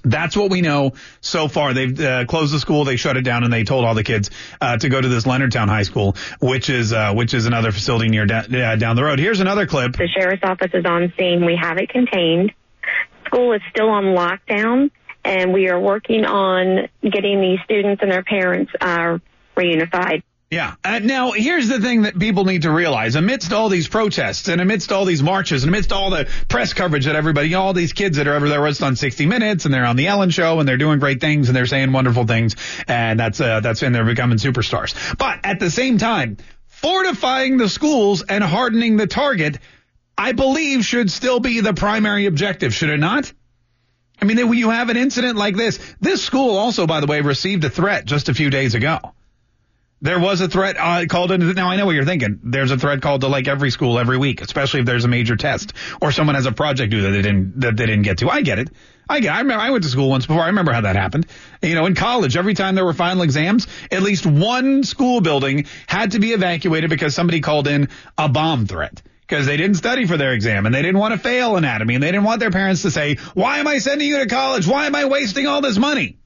That's 0.02 0.37
what 0.37 0.50
we 0.50 0.61
know 0.62 0.93
so 1.20 1.49
far. 1.49 1.75
They've 1.75 2.00
uh, 2.00 2.25
closed 2.25 2.55
the 2.55 2.58
school, 2.58 2.85
they 2.85 2.97
shut 2.97 3.17
it 3.17 3.23
down, 3.23 3.44
and 3.44 3.52
they 3.52 3.64
told 3.64 3.85
all 3.85 3.94
the 3.94 4.05
kids 4.05 4.31
uh, 4.61 4.76
to 4.79 4.88
go 4.88 5.00
to 5.00 5.08
this 5.08 5.25
Leonardtown 5.25 5.69
High 5.69 5.82
School, 5.82 6.17
which 6.41 6.70
is 6.70 6.93
uh, 6.93 7.12
which 7.14 7.35
is 7.35 7.47
another 7.47 7.73
facility 7.73 8.08
near 8.08 8.26
da- 8.26 8.38
uh, 8.38 8.76
down 8.76 8.97
the 8.97 9.05
road. 9.05 9.19
Here's 9.19 9.41
another 9.41 9.67
clip. 9.67 9.93
The 9.93 10.08
sheriff's 10.08 10.43
office 10.43 10.70
is 10.73 10.85
on 10.87 11.12
scene. 11.19 11.44
We 11.44 11.56
have 11.61 11.79
it 11.79 11.88
contained. 11.91 12.52
School 13.26 13.52
is 13.52 13.61
still 13.70 13.91
on 13.91 14.05
lockdown, 14.05 14.91
and 15.25 15.52
we 15.52 15.69
are 15.69 15.79
working 15.79 16.25
on 16.25 16.88
getting 17.03 17.41
these 17.41 17.58
students 17.64 18.03
and 18.03 18.11
their 18.11 18.25
parents 18.25 18.73
uh, 18.81 19.19
reunified. 19.56 20.23
Yeah. 20.50 20.75
Uh, 20.82 20.99
now, 20.99 21.31
here's 21.31 21.69
the 21.69 21.81
thing 21.81 22.02
that 22.02 22.19
people 22.19 22.44
need 22.44 22.62
to 22.62 22.73
realize. 22.73 23.14
Amidst 23.14 23.52
all 23.52 23.69
these 23.69 23.87
protests 23.87 24.49
and 24.49 24.61
amidst 24.61 24.91
all 24.91 25.05
these 25.05 25.23
marches 25.23 25.62
and 25.62 25.70
amidst 25.70 25.93
all 25.93 26.11
the 26.11 26.29
press 26.49 26.73
coverage 26.73 27.05
that 27.05 27.14
everybody, 27.14 27.55
all 27.55 27.73
these 27.73 27.93
kids 27.93 28.17
that 28.17 28.26
are 28.26 28.35
ever 28.35 28.49
there 28.49 28.61
was 28.61 28.82
on 28.82 28.97
60 28.97 29.26
Minutes 29.26 29.64
and 29.64 29.73
they're 29.73 29.85
on 29.85 29.94
the 29.94 30.08
Ellen 30.08 30.31
Show 30.31 30.58
and 30.58 30.69
they're 30.69 30.76
doing 30.76 30.99
great 30.99 31.20
things 31.20 31.49
and 31.49 31.56
they're 31.56 31.67
saying 31.67 31.93
wonderful 31.93 32.26
things 32.26 32.56
and 32.88 33.20
that's, 33.20 33.41
uh, 33.41 33.61
that's, 33.61 33.79
they're 33.79 34.05
becoming 34.05 34.38
superstars. 34.38 35.17
But 35.17 35.38
at 35.44 35.61
the 35.61 35.70
same 35.70 35.99
time, 35.99 36.37
fortifying 36.67 37.56
the 37.56 37.69
schools 37.69 38.23
and 38.23 38.43
hardening 38.43 38.96
the 38.96 39.06
target, 39.06 39.58
I 40.19 40.32
believe 40.32 40.85
should 40.85 41.12
still 41.12 41.38
be 41.38 41.61
the 41.61 41.75
primary 41.75 42.26
objective, 42.26 42.75
should 42.75 42.91
it 42.91 42.99
not? 42.99 43.32
I 44.20 44.25
mean, 44.25 44.49
when 44.49 44.58
you 44.58 44.70
have 44.70 44.88
an 44.88 44.96
incident 44.96 45.39
like 45.39 45.55
this, 45.55 45.79
this 46.01 46.24
school 46.24 46.56
also, 46.56 46.89
by 46.89 46.98
the 46.98 47.06
way, 47.06 47.20
received 47.20 47.63
a 47.63 47.70
threat 47.70 48.05
just 48.05 48.29
a 48.29 48.34
few 48.34 48.51
days 48.51 48.74
ago. 48.74 48.98
There 50.02 50.19
was 50.19 50.40
a 50.40 50.48
threat 50.48 50.76
uh, 50.78 51.04
called 51.06 51.30
into. 51.30 51.52
Now 51.52 51.69
I 51.69 51.76
know 51.76 51.84
what 51.84 51.94
you're 51.94 52.06
thinking. 52.06 52.40
There's 52.42 52.70
a 52.70 52.78
threat 52.78 53.02
called 53.02 53.20
to 53.20 53.28
like 53.28 53.48
every 53.48 53.70
school 53.70 53.98
every 53.98 54.16
week, 54.16 54.40
especially 54.40 54.80
if 54.80 54.86
there's 54.86 55.04
a 55.04 55.08
major 55.08 55.36
test 55.36 55.74
or 56.00 56.10
someone 56.10 56.36
has 56.36 56.46
a 56.46 56.52
project 56.52 56.90
due 56.90 57.02
that 57.02 57.10
they 57.10 57.22
didn't 57.22 57.60
that 57.60 57.76
they 57.76 57.84
didn't 57.84 58.02
get 58.02 58.19
to. 58.19 58.30
I 58.30 58.40
get 58.40 58.58
it. 58.58 58.70
I 59.10 59.20
get. 59.20 59.34
I 59.34 59.40
remember. 59.40 59.62
I 59.62 59.70
went 59.70 59.84
to 59.84 59.90
school 59.90 60.08
once 60.08 60.24
before. 60.24 60.42
I 60.42 60.46
remember 60.46 60.72
how 60.72 60.82
that 60.82 60.96
happened. 60.96 61.26
You 61.60 61.74
know, 61.74 61.84
in 61.84 61.94
college, 61.94 62.36
every 62.36 62.54
time 62.54 62.76
there 62.76 62.84
were 62.84 62.94
final 62.94 63.22
exams, 63.22 63.66
at 63.90 64.00
least 64.00 64.24
one 64.24 64.84
school 64.84 65.20
building 65.20 65.66
had 65.86 66.12
to 66.12 66.19
be 66.19 66.32
evacuated 66.32 66.88
because 66.88 67.14
somebody 67.14 67.40
called 67.40 67.66
in 67.66 67.90
a 68.16 68.28
bomb 68.28 68.66
threat 68.66 69.02
because 69.20 69.44
they 69.44 69.58
didn't 69.58 69.76
study 69.76 70.06
for 70.06 70.16
their 70.16 70.32
exam 70.32 70.64
and 70.64 70.74
they 70.74 70.80
didn't 70.80 70.98
want 70.98 71.12
to 71.12 71.19
fail 71.19 71.56
anatomy 71.56 71.94
and 71.94 72.02
they 72.02 72.10
didn't 72.10 72.24
want 72.24 72.40
their 72.40 72.50
parents 72.50 72.82
to 72.82 72.90
say, 72.90 73.16
"Why 73.34 73.58
am 73.58 73.66
I 73.66 73.78
sending 73.78 74.08
you 74.08 74.20
to 74.20 74.26
college? 74.26 74.66
Why 74.66 74.86
am 74.86 74.94
I 74.94 75.04
wasting 75.04 75.46
all 75.46 75.60
this 75.60 75.76
money?" 75.76 76.19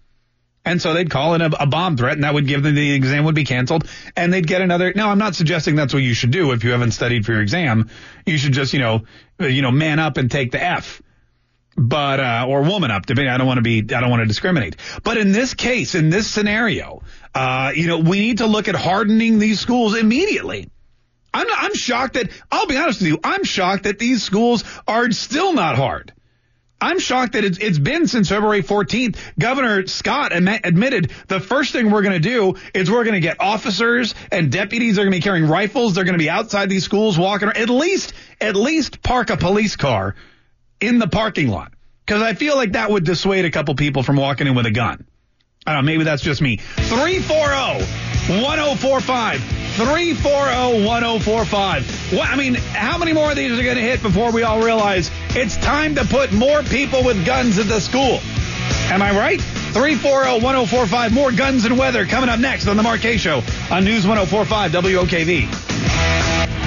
And 0.65 0.81
so 0.81 0.95
they'd 0.95 1.11
call 1.11 1.35
in 1.35 1.43
a, 1.43 1.51
a, 1.61 1.67
bomb 1.67 1.97
threat, 1.97 2.15
and 2.15 2.25
that 2.25 2.33
would 2.33 2.47
give 2.47 2.63
them 2.63 2.75
the 2.75 2.93
exam 2.95 3.25
would 3.25 3.35
be 3.35 3.45
canceled, 3.45 3.87
and 4.17 4.33
they'd 4.33 4.47
get 4.47 4.63
another. 4.63 4.93
Now, 4.95 5.11
I'm 5.11 5.19
not 5.19 5.35
suggesting 5.35 5.77
that's 5.77 5.93
what 5.93 6.03
you 6.03 6.15
should 6.15 6.31
do 6.31 6.53
if 6.53 6.65
you 6.65 6.71
haven't 6.71 6.93
studied 6.93 7.27
for 7.27 7.33
your 7.33 7.43
exam. 7.43 7.91
You 8.25 8.39
should 8.39 8.53
just, 8.53 8.73
you 8.73 8.79
know, 8.79 9.03
you 9.39 9.61
know, 9.61 9.71
man 9.71 9.99
up 9.99 10.17
and 10.17 10.31
take 10.31 10.53
the 10.53 10.63
F, 10.63 11.03
but 11.77 12.19
uh, 12.19 12.47
or 12.49 12.63
woman 12.63 12.91
up. 12.91 13.05
Depending, 13.05 13.33
I 13.33 13.37
don't 13.37 13.47
want 13.47 13.59
to 13.59 13.63
be, 13.63 13.81
I 13.95 14.01
don't 14.01 14.11
want 14.11 14.23
to 14.23 14.27
discriminate. 14.27 14.77
But 15.03 15.19
in 15.19 15.33
this 15.33 15.53
case, 15.53 15.95
in 15.95 16.09
this 16.09 16.31
scenario, 16.31 17.03
uh, 17.35 17.73
you 17.75 17.87
know, 17.87 17.99
we 17.99 18.21
need 18.21 18.39
to 18.39 18.47
look 18.47 18.67
at 18.69 18.75
hardening 18.75 19.39
these 19.39 19.61
schools 19.61 19.95
immediately. 19.95 20.71
I'm, 21.35 21.47
I'm 21.51 21.75
shocked 21.75 22.15
that 22.15 22.31
I'll 22.51 22.67
be 22.67 22.79
honest 22.79 23.01
with 23.01 23.09
you. 23.09 23.19
I'm 23.23 23.45
shocked 23.45 23.83
that 23.83 23.99
these 23.99 24.23
schools 24.23 24.65
are 24.89 25.11
still 25.11 25.53
not 25.53 25.77
hard. 25.77 26.14
I'm 26.85 26.99
shocked 26.99 27.33
that 27.33 27.45
it's, 27.45 27.57
it's 27.57 27.79
been 27.79 28.07
since 28.07 28.29
February 28.29 28.63
14th. 28.63 29.17
Governor 29.39 29.87
Scott 29.87 30.33
admitted 30.35 31.11
the 31.29 31.41
first 31.41 31.73
thing 31.73 31.91
we're 31.91 32.03
going 32.03 32.21
to 32.21 32.29
do 32.29 32.57
is 32.75 32.91
we're 32.91 33.05
going 33.05 33.15
to 33.15 33.21
get 33.21 33.41
officers 33.41 34.15
and 34.31 34.53
deputies. 34.53 34.97
They're 34.97 35.07
going 35.07 35.13
to 35.13 35.19
be 35.19 35.23
carrying 35.23 35.49
rifles. 35.49 35.95
They're 35.95 36.05
going 36.05 36.19
to 36.19 36.23
be 36.23 36.29
outside 36.29 36.69
these 36.69 36.85
schools 36.85 37.19
walking. 37.19 37.49
At 37.49 37.71
least, 37.71 38.13
at 38.39 38.55
least 38.55 39.03
park 39.03 39.31
a 39.31 39.39
police 39.39 39.77
car 39.77 40.15
in 40.79 40.99
the 40.99 41.09
parking 41.09 41.49
lot 41.49 41.73
because 42.05 42.21
I 42.21 42.35
feel 42.35 42.55
like 42.55 42.73
that 42.73 42.91
would 42.91 43.05
dissuade 43.05 43.47
a 43.47 43.51
couple 43.51 43.75
people 43.77 44.03
from 44.03 44.17
walking 44.17 44.47
in 44.47 44.55
with 44.55 44.67
a 44.67 44.71
gun. 44.71 45.07
Know. 45.67 45.81
Maybe 45.81 46.05
that's 46.05 46.23
just 46.23 46.43
me. 46.43 46.57
340 46.57 47.85
1045. 48.43 49.41
340 49.77 50.85
1045. 50.85 52.13
What, 52.13 52.29
I 52.29 52.37
mean, 52.37 52.55
how 52.55 52.99
many 52.99 53.15
more 53.15 53.31
of 53.31 53.37
these 53.37 53.59
are 53.59 53.63
going 53.63 53.77
to 53.77 53.83
hit 53.83 54.03
before 54.03 54.31
we 54.31 54.43
all 54.43 54.63
realize 54.63 55.11
it's 55.31 55.57
time 55.57 55.95
to 55.95 56.05
put 56.05 56.33
more 56.33 56.63
people 56.65 57.03
with 57.03 57.25
guns 57.25 57.59
at 57.59 57.67
the 57.67 57.81
school? 57.81 58.21
Am 58.93 59.01
I 59.01 59.17
right? 59.17 59.41
340 59.41 60.45
1045. 60.45 61.13
More 61.15 61.33
guns 61.33 61.65
and 61.65 61.79
weather 61.79 62.05
coming 62.05 62.29
up 62.29 62.39
next 62.39 62.69
on 62.69 62.77
The 62.77 62.83
Mark 62.83 63.01
Show 63.01 63.43
on 63.71 63.85
News 63.85 64.07
1045 64.07 64.71
WOKV. 64.71 65.49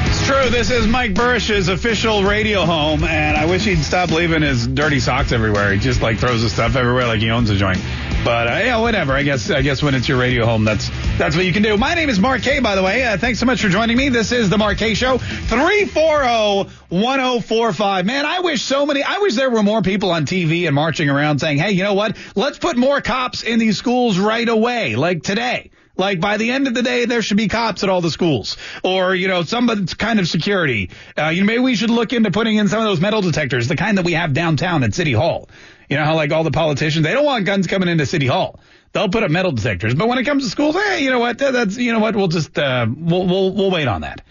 It's 0.10 0.26
true. 0.26 0.50
This 0.50 0.72
is 0.72 0.88
Mike 0.88 1.14
Buresh's 1.14 1.70
official 1.70 2.24
radio 2.24 2.66
home, 2.66 3.04
and 3.04 3.38
I 3.38 3.46
wish 3.46 3.66
he'd 3.66 3.84
stop 3.84 4.10
leaving 4.10 4.42
his 4.42 4.66
dirty 4.66 5.00
socks 5.00 5.32
everywhere. 5.32 5.72
He 5.72 5.80
just 5.80 6.02
like 6.02 6.18
throws 6.18 6.42
his 6.42 6.52
stuff 6.52 6.76
everywhere 6.76 7.06
like 7.06 7.20
he 7.20 7.30
owns 7.30 7.52
a 7.52 7.56
joint. 7.56 7.80
But 8.28 8.48
uh, 8.48 8.60
yeah, 8.62 8.82
whatever. 8.82 9.14
I 9.14 9.24
guess 9.24 9.50
I 9.50 9.62
guess 9.62 9.82
when 9.82 9.96
it's 9.96 10.10
your 10.10 10.20
radio 10.20 10.46
home, 10.46 10.66
that's 10.66 10.90
that's 11.18 11.38
what 11.38 11.46
you 11.46 11.54
can 11.54 11.64
do. 11.64 11.78
My 11.78 11.94
name 11.94 12.10
is 12.10 12.20
Mark 12.20 12.42
Kaye, 12.42 12.60
by 12.60 12.76
the 12.76 12.84
way. 12.84 13.06
Uh, 13.06 13.18
thanks 13.18 13.40
so 13.40 13.46
much 13.46 13.62
for 13.62 13.70
joining 13.70 13.96
me. 13.96 14.10
This 14.10 14.34
is 14.34 14.50
the 14.50 14.58
Mark 14.58 14.78
Kaye 14.78 14.96
Show. 14.96 15.18
340-1045. 15.18 18.06
Man, 18.06 18.26
I 18.26 18.42
wish 18.42 18.64
so 18.64 18.86
many. 18.86 19.02
I 19.02 19.20
wish 19.20 19.36
there 19.36 19.50
were 19.50 19.64
more 19.64 19.82
people 19.82 20.12
on 20.12 20.26
TV 20.26 20.66
and 20.66 20.76
marching 20.76 21.10
around 21.10 21.40
saying, 21.40 21.58
"Hey, 21.58 21.72
you 21.72 21.84
know 21.84 21.94
what? 21.94 22.18
Let's 22.36 22.60
put 22.60 22.76
more 22.76 23.00
cops 23.00 23.44
in 23.44 23.60
these 23.60 23.78
schools 23.78 24.20
right 24.20 24.50
away, 24.50 24.98
like 24.98 25.24
today." 25.24 25.72
Like 25.96 26.20
by 26.20 26.36
the 26.36 26.52
end 26.52 26.68
of 26.68 26.74
the 26.74 26.84
day, 26.84 27.06
there 27.06 27.22
should 27.22 27.38
be 27.38 27.48
cops 27.48 27.82
at 27.84 27.90
all 27.90 28.02
the 28.02 28.12
schools, 28.12 28.58
or 28.84 29.16
you 29.16 29.30
know, 29.30 29.44
some 29.44 29.86
kind 29.86 30.20
of 30.20 30.28
security. 30.28 30.90
Uh, 31.18 31.30
you 31.30 31.44
know, 31.44 31.48
maybe 31.48 31.60
we 31.60 31.76
should 31.76 31.92
look 31.92 32.12
into 32.12 32.30
putting 32.30 32.58
in 32.58 32.68
some 32.68 32.80
of 32.80 32.86
those 32.86 33.00
metal 33.00 33.22
detectors, 33.22 33.70
the 33.70 33.78
kind 33.78 33.98
that 33.98 34.04
we 34.04 34.16
have 34.16 34.34
downtown 34.34 34.84
at 34.84 34.94
City 34.94 35.14
Hall. 35.14 35.48
You 35.90 35.98
know 35.98 36.04
how 36.04 36.16
like 36.16 36.32
all 36.32 36.44
the 36.44 36.52
politicians, 36.52 37.04
they 37.06 37.14
don't 37.14 37.26
want 37.26 37.46
guns 37.46 37.68
coming 37.68 37.88
into 37.88 38.06
City 38.06 38.28
Hall. 38.28 38.60
They'll 38.92 39.10
put 39.10 39.24
up 39.24 39.32
metal 39.32 39.52
detectors, 39.52 39.96
but 39.96 40.08
when 40.08 40.18
it 40.18 40.24
comes 40.24 40.44
to 40.44 40.50
schools, 40.50 40.76
hey, 40.76 41.04
you 41.04 41.12
know 41.12 41.20
what? 41.20 41.38
That's 41.38 41.78
you 41.78 41.94
know 41.94 42.00
what? 42.00 42.16
We'll 42.16 42.28
just 42.28 42.58
uh, 42.58 42.88
we'll 42.90 43.26
we'll 43.26 43.54
we'll 43.54 43.72
wait 43.72 43.88
on 43.88 44.02
that. 44.02 44.22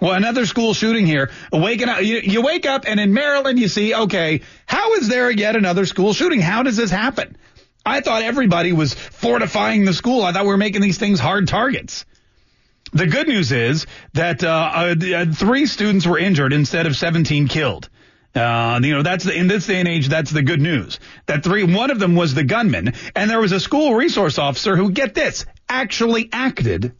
Well, 0.00 0.12
another 0.12 0.44
school 0.44 0.74
shooting 0.74 1.06
here. 1.06 1.30
Waking 1.52 1.88
up, 1.88 2.02
you, 2.02 2.18
you 2.18 2.42
wake 2.42 2.66
up, 2.66 2.84
and 2.86 2.98
in 2.98 3.14
Maryland, 3.14 3.58
you 3.58 3.68
see, 3.68 3.94
okay, 3.94 4.42
how 4.66 4.94
is 4.94 5.08
there 5.08 5.30
yet 5.30 5.56
another 5.56 5.86
school 5.86 6.12
shooting? 6.12 6.40
How 6.40 6.62
does 6.62 6.76
this 6.76 6.90
happen? 6.90 7.36
I 7.86 8.00
thought 8.00 8.22
everybody 8.22 8.72
was 8.72 8.92
fortifying 8.92 9.84
the 9.84 9.92
school. 9.92 10.22
I 10.22 10.32
thought 10.32 10.42
we 10.42 10.48
were 10.48 10.56
making 10.56 10.82
these 10.82 10.98
things 10.98 11.20
hard 11.20 11.48
targets. 11.48 12.04
The 12.92 13.06
good 13.06 13.28
news 13.28 13.52
is 13.52 13.86
that 14.14 14.42
uh, 14.42 14.94
uh, 14.94 15.26
three 15.32 15.66
students 15.66 16.06
were 16.06 16.18
injured 16.18 16.52
instead 16.52 16.86
of 16.86 16.96
17 16.96 17.48
killed. 17.48 17.88
Uh, 18.34 18.80
you 18.82 18.94
know, 18.94 19.02
that's 19.02 19.24
the, 19.24 19.32
in 19.32 19.46
this 19.46 19.66
day 19.66 19.78
and 19.78 19.86
age, 19.86 20.08
that's 20.08 20.30
the 20.30 20.42
good 20.42 20.60
news. 20.60 20.98
That 21.26 21.44
three, 21.44 21.62
one 21.62 21.90
of 21.90 22.00
them 22.00 22.16
was 22.16 22.34
the 22.34 22.42
gunman, 22.42 22.94
and 23.14 23.30
there 23.30 23.40
was 23.40 23.52
a 23.52 23.60
school 23.60 23.94
resource 23.94 24.38
officer 24.38 24.76
who, 24.76 24.90
get 24.90 25.14
this, 25.14 25.46
actually 25.68 26.28
acted 26.32 26.94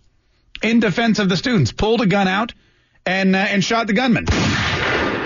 in 0.63 0.81
defense 0.81 1.19
of 1.19 1.29
the 1.29 1.37
students, 1.37 1.73
pulled 1.73 2.01
a 2.03 2.07
gun 2.07 2.29
out, 2.29 2.53
and 3.05 3.35
uh, 3.35 3.39
and 3.39 3.63
shot 3.63 3.87
the 3.87 3.93
gunman. 3.93 4.27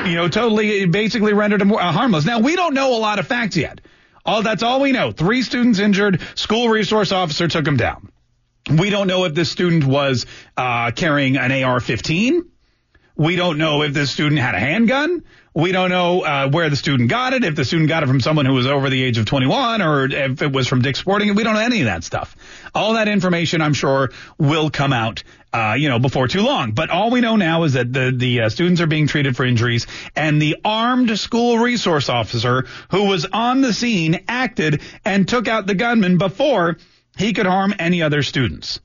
You 0.09 0.17
know, 0.17 0.29
totally, 0.29 0.87
basically 0.87 1.35
rendered 1.35 1.61
him 1.61 1.73
uh, 1.73 1.93
harmless. 1.93 2.25
Now 2.25 2.41
we 2.41 2.57
don't 2.57 2.75
know 2.75 2.97
a 2.97 3.01
lot 3.01 3.19
of 3.19 3.27
facts 3.27 3.57
yet. 3.57 3.81
All 4.25 4.43
that's 4.43 4.63
all 4.63 4.81
we 4.81 4.93
know. 4.93 5.13
Three 5.13 5.43
students 5.43 5.79
injured. 5.79 6.21
School 6.35 6.69
resource 6.69 7.13
officer 7.13 7.49
took 7.49 7.67
him 7.67 7.77
down. 7.77 8.11
We 8.71 8.91
don't 8.91 9.07
know 9.07 9.25
if 9.25 9.35
this 9.35 9.51
student 9.51 9.85
was 9.85 10.27
uh, 10.57 10.91
carrying 10.91 11.37
an 11.37 11.51
AR-15. 11.53 12.43
We 13.19 13.35
don't 13.35 13.59
know 13.59 13.83
if 13.83 13.93
this 13.93 14.13
student 14.13 14.41
had 14.41 14.55
a 14.55 14.61
handgun. 14.61 15.25
We 15.53 15.73
don't 15.73 15.91
know 15.91 16.21
uh, 16.21 16.49
where 16.49 16.71
the 16.71 16.77
student 16.77 17.11
got 17.11 17.33
it, 17.33 17.43
if 17.43 17.57
the 17.57 17.65
student 17.65 17.89
got 17.89 18.05
it 18.05 18.07
from 18.07 18.21
someone 18.21 18.47
who 18.47 18.55
was 18.55 18.69
over 18.69 18.89
the 18.89 19.03
age 19.03 19.19
of 19.19 19.27
21 19.27 19.83
or 19.83 20.05
if 20.05 20.41
it 20.41 20.53
was 20.53 20.69
from 20.69 20.83
Dick's 20.83 21.01
Sporting. 21.01 21.35
We 21.35 21.43
don't 21.43 21.55
know 21.55 21.61
any 21.61 21.81
of 21.81 21.87
that 21.87 22.05
stuff. 22.05 22.37
All 22.77 22.93
that 22.93 23.09
information, 23.09 23.61
I'm 23.61 23.75
sure, 23.75 24.13
will 24.39 24.71
come 24.71 24.93
out, 24.93 25.25
uh, 25.53 25.75
you 25.77 25.89
know, 25.89 25.99
before 25.99 26.29
too 26.29 26.43
long. 26.43 26.71
But 26.71 26.91
all 26.91 27.11
we 27.11 27.21
know 27.21 27.35
now 27.35 27.65
is 27.65 27.73
that 27.73 27.93
the, 27.93 28.15
the 28.17 28.43
uh, 28.43 28.49
students 28.51 28.81
are 28.81 28.87
being 28.87 29.09
treated 29.09 29.37
for 29.37 29.45
injuries 29.45 29.89
and 30.15 30.41
the 30.41 30.59
armed 30.65 31.19
school 31.19 31.59
resource 31.59 32.09
officer 32.09 32.67
who 32.93 33.09
was 33.09 33.27
on 33.27 33.63
the 33.63 33.73
scene 33.73 34.21
acted 34.29 34.81
and 35.05 35.27
took 35.27 35.49
out 35.49 35.67
the 35.67 35.75
gunman 35.75 36.19
before 36.19 36.77
he 37.17 37.33
could 37.33 37.47
harm 37.47 37.75
any 37.81 38.01
other 38.01 38.23
students. 38.23 38.79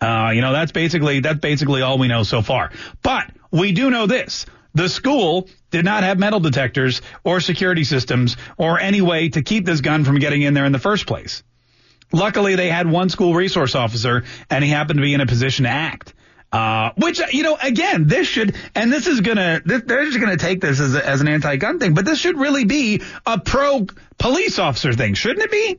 Uh, 0.00 0.30
you 0.34 0.40
know, 0.40 0.52
that's 0.52 0.72
basically, 0.72 1.20
that's 1.20 1.40
basically 1.40 1.82
all 1.82 1.98
we 1.98 2.08
know 2.08 2.22
so 2.22 2.42
far. 2.42 2.70
But 3.02 3.30
we 3.50 3.72
do 3.72 3.90
know 3.90 4.06
this. 4.06 4.46
The 4.74 4.88
school 4.88 5.48
did 5.70 5.84
not 5.84 6.04
have 6.04 6.18
metal 6.18 6.40
detectors 6.40 7.02
or 7.24 7.40
security 7.40 7.84
systems 7.84 8.36
or 8.56 8.78
any 8.78 9.00
way 9.00 9.28
to 9.30 9.42
keep 9.42 9.64
this 9.64 9.80
gun 9.80 10.04
from 10.04 10.18
getting 10.18 10.42
in 10.42 10.54
there 10.54 10.66
in 10.66 10.72
the 10.72 10.78
first 10.78 11.06
place. 11.06 11.42
Luckily, 12.12 12.54
they 12.54 12.68
had 12.68 12.90
one 12.90 13.08
school 13.08 13.34
resource 13.34 13.74
officer, 13.74 14.24
and 14.48 14.64
he 14.64 14.70
happened 14.70 14.98
to 14.98 15.02
be 15.02 15.14
in 15.14 15.20
a 15.20 15.26
position 15.26 15.64
to 15.64 15.70
act. 15.70 16.14
Uh, 16.50 16.92
which, 16.96 17.20
you 17.32 17.42
know, 17.42 17.58
again, 17.60 18.06
this 18.06 18.26
should, 18.26 18.56
and 18.74 18.90
this 18.90 19.06
is 19.06 19.20
gonna, 19.20 19.60
this, 19.66 19.82
they're 19.84 20.06
just 20.06 20.18
gonna 20.18 20.38
take 20.38 20.62
this 20.62 20.80
as, 20.80 20.94
a, 20.94 21.06
as 21.06 21.20
an 21.20 21.28
anti-gun 21.28 21.78
thing, 21.78 21.92
but 21.92 22.06
this 22.06 22.18
should 22.18 22.38
really 22.38 22.64
be 22.64 23.02
a 23.26 23.38
pro 23.38 23.86
police 24.16 24.58
officer 24.58 24.94
thing, 24.94 25.12
shouldn't 25.12 25.44
it 25.44 25.50
be? 25.50 25.78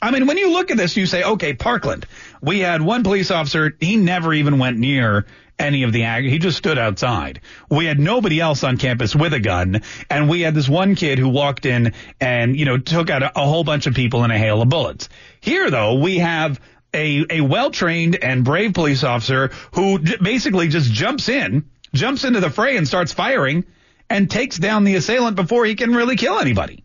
I 0.00 0.10
mean, 0.10 0.26
when 0.26 0.38
you 0.38 0.52
look 0.52 0.70
at 0.70 0.76
this, 0.76 0.96
you 0.96 1.06
say, 1.06 1.22
okay, 1.22 1.54
Parkland, 1.54 2.06
we 2.40 2.60
had 2.60 2.82
one 2.82 3.02
police 3.02 3.30
officer, 3.30 3.76
he 3.80 3.96
never 3.96 4.32
even 4.32 4.58
went 4.58 4.78
near 4.78 5.26
any 5.58 5.82
of 5.82 5.92
the 5.92 6.04
ag. 6.04 6.24
He 6.24 6.38
just 6.38 6.56
stood 6.56 6.78
outside. 6.78 7.40
We 7.68 7.86
had 7.86 7.98
nobody 7.98 8.40
else 8.40 8.62
on 8.62 8.76
campus 8.76 9.14
with 9.16 9.32
a 9.34 9.40
gun, 9.40 9.82
and 10.08 10.28
we 10.28 10.42
had 10.42 10.54
this 10.54 10.68
one 10.68 10.94
kid 10.94 11.18
who 11.18 11.28
walked 11.28 11.66
in 11.66 11.94
and 12.20 12.56
you 12.56 12.64
know 12.64 12.78
took 12.78 13.10
out 13.10 13.22
a, 13.22 13.40
a 13.40 13.44
whole 13.44 13.64
bunch 13.64 13.86
of 13.86 13.94
people 13.94 14.24
in 14.24 14.30
a 14.30 14.38
hail 14.38 14.62
of 14.62 14.68
bullets. 14.68 15.08
Here, 15.40 15.70
though, 15.70 15.94
we 15.94 16.18
have 16.18 16.60
a 16.94 17.24
a 17.30 17.40
well 17.40 17.70
trained 17.70 18.16
and 18.22 18.44
brave 18.44 18.74
police 18.74 19.02
officer 19.02 19.50
who 19.72 19.98
j- 19.98 20.16
basically 20.22 20.68
just 20.68 20.92
jumps 20.92 21.28
in, 21.28 21.68
jumps 21.92 22.24
into 22.24 22.40
the 22.40 22.50
fray, 22.50 22.76
and 22.76 22.86
starts 22.86 23.12
firing, 23.12 23.64
and 24.08 24.30
takes 24.30 24.58
down 24.58 24.84
the 24.84 24.94
assailant 24.94 25.34
before 25.34 25.64
he 25.64 25.74
can 25.74 25.92
really 25.92 26.16
kill 26.16 26.38
anybody. 26.38 26.84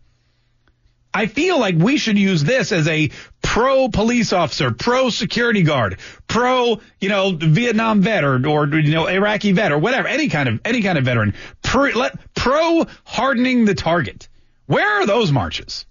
I 1.14 1.26
feel 1.26 1.60
like 1.60 1.76
we 1.76 1.96
should 1.96 2.18
use 2.18 2.42
this 2.42 2.72
as 2.72 2.88
a 2.88 3.10
pro 3.40 3.88
police 3.88 4.32
officer, 4.32 4.72
pro 4.72 5.10
security 5.10 5.62
guard, 5.62 6.00
pro, 6.26 6.80
you 7.00 7.08
know, 7.08 7.36
Vietnam 7.40 8.02
vet 8.02 8.24
or, 8.24 8.44
or, 8.46 8.66
you 8.66 8.92
know, 8.92 9.06
Iraqi 9.06 9.52
vet 9.52 9.70
or 9.70 9.78
whatever, 9.78 10.08
any 10.08 10.28
kind 10.28 10.48
of, 10.48 10.60
any 10.64 10.82
kind 10.82 10.98
of 10.98 11.04
veteran. 11.04 11.34
Pro, 11.62 11.90
let, 11.90 12.18
pro 12.34 12.84
hardening 13.04 13.64
the 13.64 13.76
target. 13.76 14.28
Where 14.66 15.00
are 15.00 15.06
those 15.06 15.30
marches? 15.30 15.86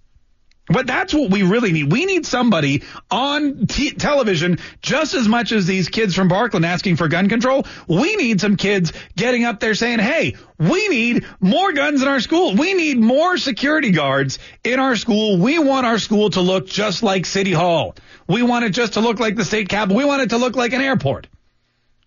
But 0.68 0.88
that's 0.88 1.14
what 1.14 1.30
we 1.30 1.44
really 1.44 1.74
need. 1.74 1.92
We 1.92 2.06
need 2.06 2.26
somebody 2.26 2.84
on 3.12 3.68
t- 3.68 3.92
television 3.92 4.60
just 4.82 5.14
as 5.14 5.28
much 5.28 5.52
as 5.52 5.66
these 5.66 5.90
kids 5.90 6.16
from 6.16 6.30
Parkland 6.30 6.66
asking 6.66 6.96
for 6.96 7.10
gun 7.10 7.28
control. 7.28 7.68
We 7.88 8.16
need 8.16 8.40
some 8.40 8.56
kids 8.56 8.94
getting 9.16 9.44
up 9.44 9.60
there 9.60 9.76
saying, 9.76 10.00
hey, 10.00 10.38
we 10.58 10.88
need 10.88 11.26
more 11.42 11.74
guns 11.74 12.02
in 12.02 12.08
our 12.08 12.22
school. 12.22 12.56
We 12.56 12.76
need 12.76 12.98
more 12.98 13.38
security 13.38 13.92
guards 13.92 14.40
in 14.64 14.80
our 14.80 14.96
school. 14.96 15.38
We 15.38 15.60
want 15.60 15.86
our 15.86 16.00
school 16.00 16.30
to 16.30 16.40
look 16.40 16.66
just 16.66 17.04
like 17.04 17.26
City 17.26 17.52
Hall. 17.52 17.96
We 18.28 18.42
want 18.42 18.64
it 18.64 18.70
just 18.70 18.94
to 18.94 19.02
look 19.02 19.20
like 19.20 19.36
the 19.36 19.44
state 19.44 19.68
capitol. 19.68 19.98
We 19.98 20.06
want 20.06 20.22
it 20.22 20.30
to 20.30 20.38
look 20.38 20.56
like 20.56 20.72
an 20.72 20.80
airport. 20.80 21.28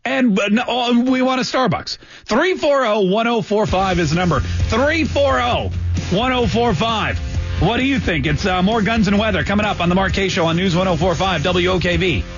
And 0.02 0.38
uh, 0.38 1.04
we 1.06 1.20
want 1.20 1.42
a 1.42 1.44
Starbucks. 1.44 1.98
340-1045 2.26 3.98
is 3.98 4.08
the 4.10 4.16
number. 4.16 4.40
340-1045. 4.40 7.35
What 7.58 7.78
do 7.78 7.86
you 7.86 7.98
think? 7.98 8.26
It's 8.26 8.44
uh, 8.44 8.62
more 8.62 8.82
guns 8.82 9.08
and 9.08 9.18
weather 9.18 9.42
coming 9.42 9.64
up 9.64 9.80
on 9.80 9.88
the 9.88 9.94
Kaye 10.12 10.28
Show 10.28 10.44
on 10.44 10.56
News 10.56 10.76
1045 10.76 11.40
WOKV. 11.40 12.35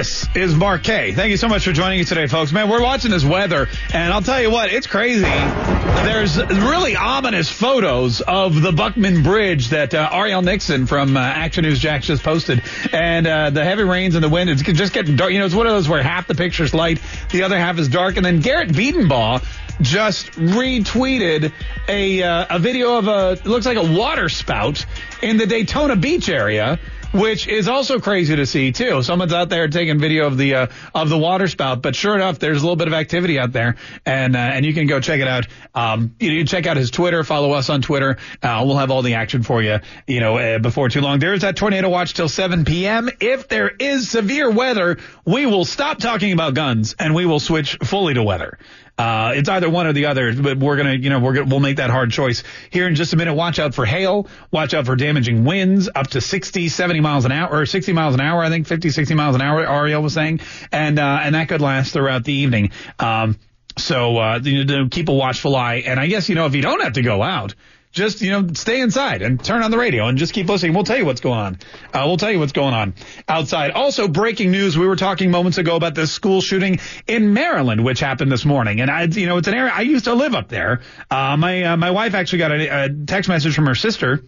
This 0.00 0.26
is 0.34 0.56
Kaye. 0.82 1.12
Thank 1.12 1.30
you 1.30 1.36
so 1.36 1.46
much 1.46 1.66
for 1.66 1.72
joining 1.72 2.00
us 2.00 2.08
today, 2.08 2.26
folks. 2.26 2.52
Man, 2.52 2.70
we're 2.70 2.82
watching 2.82 3.10
this 3.10 3.22
weather, 3.22 3.68
and 3.92 4.10
I'll 4.14 4.22
tell 4.22 4.40
you 4.40 4.50
what, 4.50 4.72
it's 4.72 4.86
crazy. 4.86 5.20
There's 5.20 6.38
really 6.38 6.96
ominous 6.96 7.50
photos 7.50 8.22
of 8.22 8.62
the 8.62 8.72
Buckman 8.72 9.22
Bridge 9.22 9.68
that 9.68 9.92
uh, 9.92 10.08
Arielle 10.08 10.42
Nixon 10.42 10.86
from 10.86 11.18
uh, 11.18 11.20
Action 11.20 11.64
News 11.64 11.78
Jax 11.78 12.06
just 12.06 12.22
posted, 12.22 12.62
and 12.94 13.26
uh, 13.26 13.50
the 13.50 13.62
heavy 13.62 13.82
rains 13.82 14.14
and 14.14 14.24
the 14.24 14.30
wind. 14.30 14.48
It's 14.48 14.62
just 14.62 14.94
getting 14.94 15.16
dark. 15.16 15.32
You 15.32 15.38
know, 15.38 15.44
it's 15.44 15.54
one 15.54 15.66
of 15.66 15.74
those 15.74 15.86
where 15.86 16.02
half 16.02 16.26
the 16.26 16.34
picture's 16.34 16.72
light, 16.72 16.98
the 17.30 17.42
other 17.42 17.58
half 17.58 17.78
is 17.78 17.88
dark. 17.88 18.16
And 18.16 18.24
then 18.24 18.40
Garrett 18.40 18.70
Bedenbaugh 18.70 19.44
just 19.82 20.32
retweeted 20.32 21.52
a 21.88 22.22
uh, 22.22 22.46
a 22.48 22.58
video 22.58 22.96
of 22.96 23.06
a 23.06 23.38
looks 23.46 23.66
like 23.66 23.76
a 23.76 23.92
water 23.92 24.30
spout 24.30 24.86
in 25.20 25.36
the 25.36 25.44
Daytona 25.44 25.94
Beach 25.94 26.30
area 26.30 26.78
which 27.12 27.48
is 27.48 27.68
also 27.68 27.98
crazy 27.98 28.36
to 28.36 28.46
see 28.46 28.72
too. 28.72 29.02
Someone's 29.02 29.32
out 29.32 29.48
there 29.48 29.68
taking 29.68 29.98
video 29.98 30.26
of 30.26 30.36
the 30.36 30.54
uh, 30.54 30.66
of 30.94 31.08
the 31.08 31.18
water 31.18 31.48
spout, 31.48 31.82
but 31.82 31.96
sure 31.96 32.14
enough, 32.14 32.38
there's 32.38 32.58
a 32.58 32.60
little 32.60 32.76
bit 32.76 32.88
of 32.88 32.94
activity 32.94 33.38
out 33.38 33.52
there, 33.52 33.76
and 34.06 34.36
uh, 34.36 34.38
and 34.38 34.64
you 34.64 34.74
can 34.74 34.86
go 34.86 35.00
check 35.00 35.20
it 35.20 35.28
out. 35.28 35.46
Um, 35.74 36.14
you, 36.18 36.30
you 36.30 36.44
check 36.44 36.66
out 36.66 36.76
his 36.76 36.90
Twitter, 36.90 37.24
follow 37.24 37.52
us 37.52 37.70
on 37.70 37.82
Twitter. 37.82 38.18
Uh, 38.42 38.62
we'll 38.66 38.78
have 38.78 38.90
all 38.90 39.02
the 39.02 39.14
action 39.14 39.42
for 39.42 39.62
you, 39.62 39.78
you 40.06 40.20
know, 40.20 40.38
uh, 40.38 40.58
before 40.58 40.88
too 40.88 41.00
long. 41.00 41.18
There 41.18 41.34
is 41.34 41.42
that 41.42 41.56
tornado 41.56 41.88
watch 41.88 42.14
till 42.14 42.28
7 42.28 42.64
p.m. 42.64 43.10
If 43.20 43.48
there 43.48 43.68
is 43.68 44.08
severe 44.08 44.50
weather, 44.50 44.98
we 45.24 45.46
will 45.46 45.64
stop 45.64 45.98
talking 45.98 46.32
about 46.32 46.54
guns 46.54 46.94
and 46.98 47.14
we 47.14 47.26
will 47.26 47.40
switch 47.40 47.76
fully 47.82 48.14
to 48.14 48.22
weather. 48.22 48.58
Uh, 49.00 49.32
it's 49.34 49.48
either 49.48 49.70
one 49.70 49.86
or 49.86 49.94
the 49.94 50.04
other, 50.06 50.34
but 50.34 50.58
we're 50.58 50.76
gonna, 50.76 50.92
you 50.92 51.08
know, 51.08 51.20
we're 51.20 51.32
gonna, 51.32 51.46
we'll 51.46 51.58
make 51.58 51.78
that 51.78 51.88
hard 51.88 52.10
choice 52.10 52.42
here 52.68 52.86
in 52.86 52.94
just 52.94 53.14
a 53.14 53.16
minute. 53.16 53.32
Watch 53.32 53.58
out 53.58 53.74
for 53.74 53.86
hail. 53.86 54.28
Watch 54.50 54.74
out 54.74 54.84
for 54.84 54.94
damaging 54.94 55.44
winds 55.44 55.88
up 55.94 56.08
to 56.08 56.20
60, 56.20 56.68
70 56.68 57.00
miles 57.00 57.24
an 57.24 57.32
hour, 57.32 57.50
or 57.50 57.64
60 57.64 57.94
miles 57.94 58.12
an 58.12 58.20
hour. 58.20 58.42
I 58.42 58.50
think 58.50 58.66
50, 58.66 58.90
60 58.90 59.14
miles 59.14 59.34
an 59.34 59.40
hour. 59.40 59.64
Arielle 59.64 60.02
was 60.02 60.12
saying, 60.12 60.40
and 60.70 60.98
uh, 60.98 61.20
and 61.22 61.34
that 61.34 61.48
could 61.48 61.62
last 61.62 61.94
throughout 61.94 62.24
the 62.24 62.34
evening. 62.34 62.72
Um, 62.98 63.38
so 63.78 64.18
uh, 64.18 64.40
you 64.42 64.64
know, 64.66 64.88
keep 64.90 65.08
a 65.08 65.14
watchful 65.14 65.56
eye. 65.56 65.76
And 65.76 65.98
I 65.98 66.06
guess 66.06 66.28
you 66.28 66.34
know 66.34 66.44
if 66.44 66.54
you 66.54 66.60
don't 66.60 66.82
have 66.82 66.92
to 66.92 67.02
go 67.02 67.22
out, 67.22 67.54
just 67.92 68.20
you 68.20 68.30
know 68.30 68.48
stay 68.54 68.80
inside 68.80 69.22
and 69.22 69.42
turn 69.42 69.62
on 69.62 69.70
the 69.70 69.78
radio 69.78 70.06
and 70.06 70.18
just 70.18 70.32
keep 70.32 70.48
listening. 70.48 70.74
We'll 70.74 70.84
tell 70.84 70.96
you 70.96 71.04
what's 71.04 71.20
going 71.20 71.38
on. 71.38 71.58
Uh, 71.92 72.04
we'll 72.06 72.16
tell 72.16 72.30
you 72.30 72.38
what's 72.38 72.52
going 72.52 72.74
on 72.74 72.94
outside. 73.28 73.72
Also, 73.72 74.08
breaking 74.08 74.50
news: 74.50 74.78
we 74.78 74.86
were 74.86 74.96
talking 74.96 75.30
moments 75.30 75.58
ago 75.58 75.76
about 75.76 75.94
this 75.94 76.12
school 76.12 76.40
shooting 76.40 76.78
in 77.06 77.34
Maryland, 77.34 77.84
which 77.84 78.00
happened 78.00 78.30
this 78.30 78.44
morning. 78.44 78.80
And 78.80 78.90
I, 78.90 79.04
you 79.04 79.26
know, 79.26 79.38
it's 79.38 79.48
an 79.48 79.54
area 79.54 79.72
I 79.74 79.82
used 79.82 80.04
to 80.04 80.14
live 80.14 80.34
up 80.34 80.48
there. 80.48 80.82
Uh, 81.10 81.36
my 81.36 81.62
uh, 81.64 81.76
my 81.76 81.90
wife 81.90 82.14
actually 82.14 82.38
got 82.38 82.52
a, 82.52 82.84
a 82.84 82.88
text 83.06 83.28
message 83.28 83.54
from 83.54 83.66
her 83.66 83.74
sister 83.74 84.22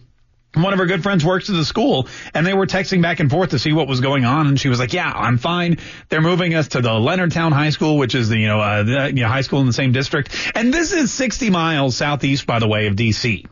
one 0.55 0.73
of 0.73 0.79
her 0.79 0.85
good 0.85 1.03
friends 1.03 1.25
works 1.25 1.49
at 1.49 1.55
the 1.55 1.65
school 1.65 2.07
and 2.33 2.45
they 2.45 2.53
were 2.53 2.67
texting 2.67 3.01
back 3.01 3.19
and 3.19 3.29
forth 3.29 3.51
to 3.51 3.59
see 3.59 3.73
what 3.73 3.87
was 3.87 4.01
going 4.01 4.25
on 4.25 4.47
and 4.47 4.59
she 4.59 4.69
was 4.69 4.79
like 4.79 4.93
yeah 4.93 5.11
i'm 5.11 5.37
fine. 5.37 5.77
They're 6.09 6.21
moving 6.21 6.53
us 6.53 6.69
to 6.69 6.81
the 6.81 6.89
leonardtown 6.89 7.51
high 7.51 7.71
school 7.71 7.97
which 7.97 8.15
is 8.15 8.29
the 8.29 8.37
you 8.37 8.47
know 8.47 8.59
uh, 8.59 8.83
the, 8.83 9.07
you 9.07 9.23
know 9.23 9.27
high 9.27 9.41
school 9.41 9.61
in 9.61 9.67
the 9.67 9.73
same 9.73 9.91
district. 9.91 10.35
And 10.55 10.73
this 10.73 10.91
is 10.93 11.11
60 11.11 11.49
miles 11.49 11.97
southeast 11.97 12.45
by 12.45 12.59
the 12.59 12.67
way 12.67 12.87
of 12.87 12.95
dc 12.95 13.45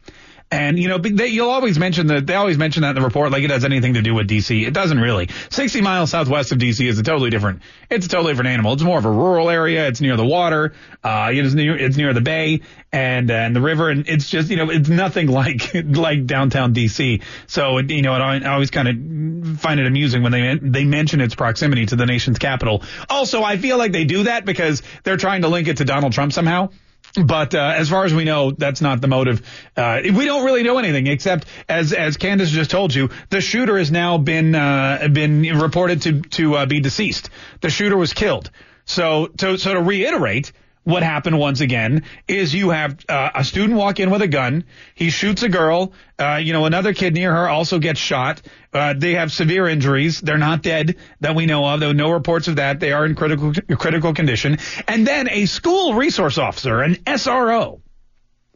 and 0.52 0.78
you 0.78 0.90
know, 0.90 0.98
they, 0.98 1.28
you'll 1.28 1.50
always 1.50 1.80
mention 1.80 2.08
that 2.08 2.28
they 2.28 2.36
always 2.36 2.58
mention 2.58 2.82
that 2.82 2.90
in 2.90 2.96
the 2.96 3.02
report, 3.02 3.32
like 3.32 3.44
it 3.44 3.52
has 3.52 3.64
anything 3.64 3.94
to 3.94 4.02
do 4.02 4.14
with 4.14 4.28
DC. 4.28 4.68
It 4.68 4.74
doesn't 4.74 5.00
really. 5.00 5.30
60 5.50 5.80
miles 5.80 6.12
southwest 6.12 6.52
of 6.52 6.58
DC 6.58 6.86
is 6.86 7.00
a 7.00 7.04
totally 7.04 7.30
different. 7.30 7.62
It's 7.90 8.06
a 8.06 8.10
totally 8.10 8.34
different 8.34 8.50
animal. 8.50 8.74
It's 8.74 8.84
more 8.84 8.98
of 8.98 9.06
a 9.06 9.12
rural 9.12 9.50
area. 9.50 9.88
It's 9.88 10.02
near 10.02 10.18
the 10.18 10.26
water. 10.26 10.74
Uh, 11.02 11.32
it 11.34 11.46
is 11.46 11.56
near. 11.56 11.78
It's 11.78 11.96
near 11.96 12.14
the 12.14 12.20
bay 12.20 12.62
and 12.92 13.32
uh, 13.32 13.36
and 13.36 13.56
the 13.56 13.62
river, 13.62 13.90
and 13.90 14.08
it's 14.10 14.30
just 14.30 14.50
you 14.50 14.58
know, 14.58 14.70
it's 14.70 14.90
nothing 14.90 15.28
like 15.42 15.74
like 15.74 16.26
downtown 16.26 16.74
DC. 16.74 17.24
So 17.48 17.80
you 17.80 18.02
know, 18.02 18.12
I 18.12 18.44
always 18.52 18.72
kind 18.72 18.88
of 18.90 19.60
find 19.60 19.80
it 19.80 19.88
amusing 19.88 20.22
when 20.22 20.34
they 20.34 20.60
they 20.62 20.84
mention 20.84 21.22
its 21.22 21.34
proximity 21.34 21.86
to 21.86 21.96
the 21.96 22.06
nation's 22.06 22.40
capital. 22.40 22.84
Also, 23.10 23.42
I 23.42 23.56
feel 23.56 23.78
like 23.78 23.94
they 23.94 24.04
do 24.04 24.24
that 24.24 24.44
because 24.44 24.82
they're 25.04 25.18
trying 25.18 25.44
to 25.44 25.48
link 25.48 25.70
it 25.70 25.78
to 25.78 25.86
Donald 25.86 26.12
Trump 26.12 26.34
somehow. 26.34 26.70
But 27.16 27.54
uh, 27.54 27.74
as 27.76 27.90
far 27.90 28.06
as 28.06 28.14
we 28.14 28.24
know, 28.24 28.52
that's 28.52 28.82
not 28.82 29.02
the 29.02 29.08
motive. 29.08 29.42
Uh, 29.76 30.02
we 30.04 30.26
don't 30.26 30.46
really 30.46 30.64
know 30.64 30.78
anything 30.78 31.08
except, 31.08 31.46
as 31.68 31.92
as 31.94 32.18
Candace 32.18 32.50
just 32.50 32.72
told 32.72 32.94
you, 32.94 33.10
the 33.30 33.42
shooter 33.42 33.78
has 33.78 33.92
now 33.92 34.18
been 34.18 34.56
uh, 34.56 35.08
been 35.12 35.42
reported 35.60 36.04
to 36.04 36.22
to 36.22 36.56
uh, 36.56 36.66
be 36.66 36.80
deceased. 36.80 37.30
The 37.60 37.70
shooter 37.70 37.98
was 37.98 38.14
killed. 38.14 38.50
So 38.86 39.28
to 39.28 39.58
so 39.58 39.74
to 39.74 39.82
reiterate, 39.82 40.54
what 40.84 41.04
happened 41.04 41.38
once 41.38 41.62
again 41.62 42.04
is 42.28 42.54
you 42.54 42.72
have 42.72 42.98
uh, 43.08 43.32
a 43.36 43.44
student 43.44 43.78
walk 43.78 44.00
in 44.00 44.10
with 44.10 44.22
a 44.22 44.28
gun. 44.28 44.66
He 44.96 45.12
shoots 45.12 45.44
a 45.44 45.50
girl. 45.50 45.94
Uh, 46.18 46.40
you 46.42 46.54
know, 46.54 46.66
another 46.66 46.94
kid 46.94 47.14
near 47.14 47.32
her 47.32 47.48
also 47.48 47.78
gets 47.78 48.00
shot. 48.00 48.42
Uh, 48.74 48.94
they 48.98 49.14
have 49.14 49.32
severe 49.32 49.68
injuries. 49.68 50.20
They're 50.22 50.40
not 50.40 50.64
dead 50.64 50.98
that 51.20 51.36
we 51.36 51.46
know 51.46 51.66
of, 51.66 51.80
though 51.80 51.92
no 51.92 52.10
reports 52.10 52.48
of 52.48 52.56
that. 52.56 52.80
They 52.80 52.94
are 52.94 53.06
in 53.06 53.16
critical 53.16 53.54
critical 53.78 54.14
condition. 54.14 54.58
And 54.88 55.06
then 55.06 55.30
a 55.30 55.46
school 55.46 55.94
resource 55.94 56.38
officer, 56.38 56.82
an 56.82 56.96
SRO, 56.96 57.82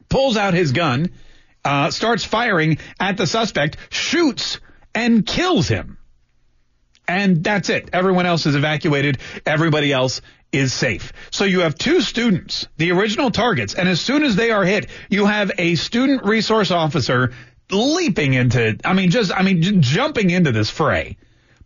pulls 0.10 0.36
out 0.36 0.56
his 0.56 0.72
gun, 0.72 1.12
uh, 1.64 1.92
starts 1.92 2.26
firing 2.26 2.80
at 3.00 3.18
the 3.18 3.28
suspect, 3.28 3.78
shoots 3.90 4.60
and 4.96 5.26
kills 5.26 5.68
him. 5.68 6.00
And 7.08 7.44
that's 7.44 7.70
it. 7.70 7.90
Everyone 7.94 8.26
else 8.26 8.48
is 8.48 8.56
evacuated. 8.56 9.20
Everybody 9.46 9.92
else 9.92 10.22
is 10.58 10.74
safe. 10.74 11.14
So 11.32 11.44
you 11.44 11.62
have 11.62 11.76
two 11.76 12.02
students, 12.02 12.68
the 12.78 12.92
original 12.92 13.32
targets, 13.32 13.74
and 13.74 13.88
as 13.90 14.02
soon 14.02 14.24
as 14.24 14.36
they 14.36 14.52
are 14.52 14.64
hit, 14.64 14.88
you 15.10 15.26
have 15.26 15.52
a 15.58 15.76
student 15.76 16.26
resource 16.26 16.72
officer 16.72 17.34
leaping 17.72 18.34
into, 18.34 18.78
I 18.84 18.94
mean, 18.94 19.12
just, 19.12 19.32
I 19.32 19.44
mean, 19.44 19.62
j- 19.62 19.78
jumping 19.80 20.30
into 20.30 20.52
this 20.52 20.70
fray, 20.70 21.18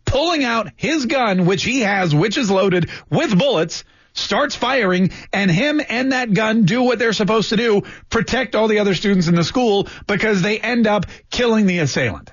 pulling 0.04 0.44
out 0.44 0.68
his 0.76 1.06
gun, 1.06 1.46
which 1.46 1.62
he 1.62 1.80
has, 1.80 2.14
which 2.14 2.38
is 2.38 2.50
loaded 2.50 2.90
with 3.10 3.38
bullets, 3.38 3.84
starts 4.12 4.56
firing, 4.56 5.10
and 5.32 5.50
him 5.50 5.80
and 5.88 6.12
that 6.12 6.32
gun 6.32 6.64
do 6.64 6.82
what 6.82 6.98
they're 6.98 7.12
supposed 7.12 7.50
to 7.50 7.56
do, 7.56 7.82
protect 8.08 8.54
all 8.54 8.68
the 8.68 8.78
other 8.78 8.94
students 8.94 9.28
in 9.28 9.34
the 9.34 9.44
school 9.44 9.88
because 10.06 10.42
they 10.42 10.58
end 10.58 10.86
up 10.86 11.06
killing 11.30 11.66
the 11.66 11.78
assailant. 11.78 12.32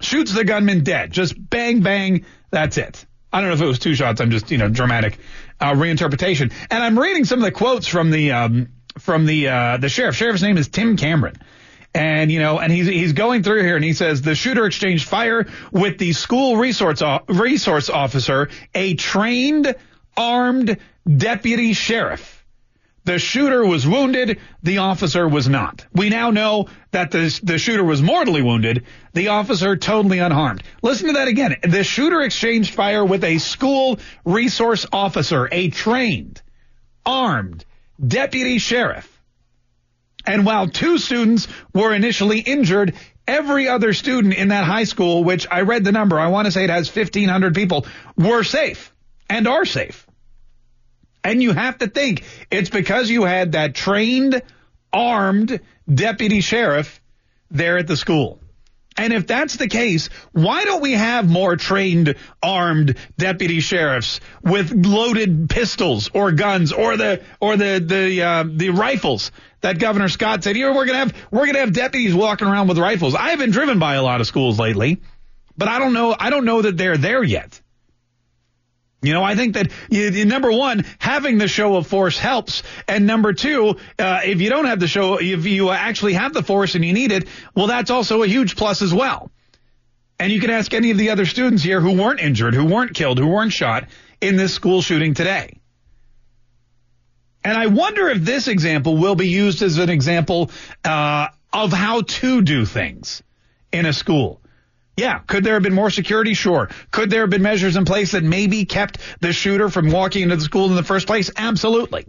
Shoots 0.00 0.32
the 0.32 0.44
gunman 0.44 0.82
dead. 0.82 1.12
Just 1.12 1.34
bang, 1.38 1.80
bang. 1.80 2.24
That's 2.50 2.78
it. 2.78 3.06
I 3.34 3.40
don't 3.40 3.48
know 3.48 3.56
if 3.56 3.62
it 3.62 3.66
was 3.66 3.80
two 3.80 3.96
shots. 3.96 4.20
I'm 4.20 4.30
just, 4.30 4.52
you 4.52 4.58
know, 4.58 4.68
dramatic 4.68 5.18
uh, 5.60 5.72
reinterpretation. 5.72 6.52
And 6.70 6.84
I'm 6.84 6.96
reading 6.96 7.24
some 7.24 7.40
of 7.40 7.44
the 7.44 7.50
quotes 7.50 7.88
from 7.88 8.12
the 8.12 8.30
um, 8.30 8.68
from 9.00 9.26
the 9.26 9.48
uh, 9.48 9.76
the 9.78 9.88
sheriff. 9.88 10.14
Sheriff's 10.14 10.40
name 10.40 10.56
is 10.56 10.68
Tim 10.68 10.96
Cameron. 10.96 11.34
And 11.92 12.30
you 12.30 12.38
know, 12.38 12.60
and 12.60 12.72
he's 12.72 12.86
he's 12.86 13.12
going 13.12 13.42
through 13.42 13.62
here, 13.62 13.74
and 13.74 13.84
he 13.84 13.92
says 13.92 14.22
the 14.22 14.36
shooter 14.36 14.66
exchanged 14.66 15.08
fire 15.08 15.48
with 15.72 15.98
the 15.98 16.12
school 16.12 16.56
resource 16.56 17.02
resource 17.28 17.90
officer, 17.90 18.50
a 18.72 18.94
trained 18.94 19.74
armed 20.16 20.76
deputy 21.04 21.72
sheriff. 21.72 22.43
The 23.04 23.18
shooter 23.18 23.64
was 23.64 23.86
wounded. 23.86 24.40
The 24.62 24.78
officer 24.78 25.28
was 25.28 25.46
not. 25.46 25.86
We 25.92 26.08
now 26.08 26.30
know 26.30 26.68
that 26.90 27.10
the, 27.10 27.38
the 27.42 27.58
shooter 27.58 27.84
was 27.84 28.00
mortally 28.00 28.40
wounded. 28.40 28.84
The 29.12 29.28
officer 29.28 29.76
totally 29.76 30.20
unharmed. 30.20 30.62
Listen 30.82 31.08
to 31.08 31.12
that 31.14 31.28
again. 31.28 31.56
The 31.62 31.84
shooter 31.84 32.22
exchanged 32.22 32.74
fire 32.74 33.04
with 33.04 33.22
a 33.24 33.38
school 33.38 33.98
resource 34.24 34.86
officer, 34.90 35.48
a 35.52 35.68
trained, 35.68 36.40
armed 37.04 37.64
deputy 38.04 38.58
sheriff. 38.58 39.10
And 40.26 40.46
while 40.46 40.68
two 40.68 40.96
students 40.96 41.46
were 41.74 41.92
initially 41.94 42.40
injured, 42.40 42.94
every 43.28 43.68
other 43.68 43.92
student 43.92 44.32
in 44.32 44.48
that 44.48 44.64
high 44.64 44.84
school, 44.84 45.24
which 45.24 45.46
I 45.50 45.60
read 45.60 45.84
the 45.84 45.92
number, 45.92 46.18
I 46.18 46.28
want 46.28 46.46
to 46.46 46.52
say 46.52 46.64
it 46.64 46.70
has 46.70 46.94
1,500 46.94 47.54
people, 47.54 47.86
were 48.16 48.42
safe 48.42 48.94
and 49.28 49.46
are 49.46 49.66
safe. 49.66 50.06
And 51.24 51.42
you 51.42 51.52
have 51.52 51.78
to 51.78 51.88
think 51.88 52.22
it's 52.50 52.68
because 52.68 53.08
you 53.08 53.24
had 53.24 53.52
that 53.52 53.74
trained, 53.74 54.42
armed 54.92 55.60
deputy 55.92 56.42
sheriff 56.42 57.00
there 57.50 57.78
at 57.78 57.86
the 57.86 57.96
school. 57.96 58.40
And 58.96 59.12
if 59.12 59.26
that's 59.26 59.56
the 59.56 59.66
case, 59.66 60.08
why 60.30 60.64
don't 60.64 60.80
we 60.80 60.92
have 60.92 61.28
more 61.28 61.56
trained, 61.56 62.14
armed 62.40 62.96
deputy 63.18 63.58
sheriffs 63.58 64.20
with 64.42 64.72
loaded 64.72 65.50
pistols 65.50 66.10
or 66.14 66.30
guns 66.30 66.72
or 66.72 66.96
the 66.96 67.22
or 67.40 67.56
the 67.56 67.82
the 67.84 68.22
uh, 68.22 68.44
the 68.46 68.70
rifles 68.70 69.32
that 69.62 69.80
Governor 69.80 70.08
Scott 70.08 70.44
said? 70.44 70.54
Here 70.54 70.72
we're 70.72 70.86
gonna 70.86 70.98
have 70.98 71.14
we're 71.32 71.46
gonna 71.46 71.58
have 71.58 71.72
deputies 71.72 72.14
walking 72.14 72.46
around 72.46 72.68
with 72.68 72.78
rifles. 72.78 73.16
I 73.16 73.30
have 73.30 73.40
been 73.40 73.50
driven 73.50 73.80
by 73.80 73.94
a 73.94 74.02
lot 74.02 74.20
of 74.20 74.28
schools 74.28 74.60
lately, 74.60 75.00
but 75.56 75.66
I 75.66 75.80
don't 75.80 75.92
know 75.92 76.14
I 76.16 76.30
don't 76.30 76.44
know 76.44 76.62
that 76.62 76.76
they're 76.76 76.96
there 76.96 77.22
yet. 77.24 77.60
You 79.06 79.12
know, 79.12 79.22
I 79.22 79.34
think 79.34 79.54
that 79.54 79.70
you, 79.90 80.24
number 80.24 80.50
one, 80.50 80.84
having 80.98 81.38
the 81.38 81.48
show 81.48 81.76
of 81.76 81.86
force 81.86 82.18
helps, 82.18 82.62
and 82.88 83.06
number 83.06 83.32
two, 83.32 83.76
uh, 83.98 84.20
if 84.24 84.40
you 84.40 84.48
don't 84.48 84.64
have 84.64 84.80
the 84.80 84.88
show, 84.88 85.18
if 85.20 85.44
you 85.44 85.70
actually 85.70 86.14
have 86.14 86.32
the 86.32 86.42
force 86.42 86.74
and 86.74 86.84
you 86.84 86.92
need 86.92 87.12
it, 87.12 87.28
well, 87.54 87.66
that's 87.66 87.90
also 87.90 88.22
a 88.22 88.26
huge 88.26 88.56
plus 88.56 88.80
as 88.80 88.94
well. 88.94 89.30
And 90.18 90.32
you 90.32 90.40
can 90.40 90.50
ask 90.50 90.72
any 90.72 90.90
of 90.90 90.96
the 90.96 91.10
other 91.10 91.26
students 91.26 91.62
here 91.62 91.80
who 91.80 92.00
weren't 92.00 92.20
injured, 92.20 92.54
who 92.54 92.64
weren't 92.64 92.94
killed, 92.94 93.18
who 93.18 93.26
weren't 93.26 93.52
shot 93.52 93.88
in 94.20 94.36
this 94.36 94.54
school 94.54 94.80
shooting 94.80 95.12
today. 95.12 95.60
And 97.44 97.58
I 97.58 97.66
wonder 97.66 98.08
if 98.08 98.22
this 98.22 98.48
example 98.48 98.96
will 98.96 99.16
be 99.16 99.28
used 99.28 99.60
as 99.60 99.76
an 99.76 99.90
example 99.90 100.50
uh, 100.82 101.28
of 101.52 101.72
how 101.72 102.02
to 102.02 102.40
do 102.40 102.64
things 102.64 103.22
in 103.70 103.84
a 103.84 103.92
school. 103.92 104.40
Yeah. 104.96 105.18
Could 105.20 105.44
there 105.44 105.54
have 105.54 105.62
been 105.62 105.74
more 105.74 105.90
security? 105.90 106.34
Sure. 106.34 106.70
Could 106.90 107.10
there 107.10 107.22
have 107.22 107.30
been 107.30 107.42
measures 107.42 107.76
in 107.76 107.84
place 107.84 108.12
that 108.12 108.22
maybe 108.22 108.64
kept 108.64 108.98
the 109.20 109.32
shooter 109.32 109.68
from 109.68 109.90
walking 109.90 110.22
into 110.22 110.36
the 110.36 110.42
school 110.42 110.66
in 110.66 110.76
the 110.76 110.84
first 110.84 111.06
place? 111.06 111.30
Absolutely. 111.36 112.06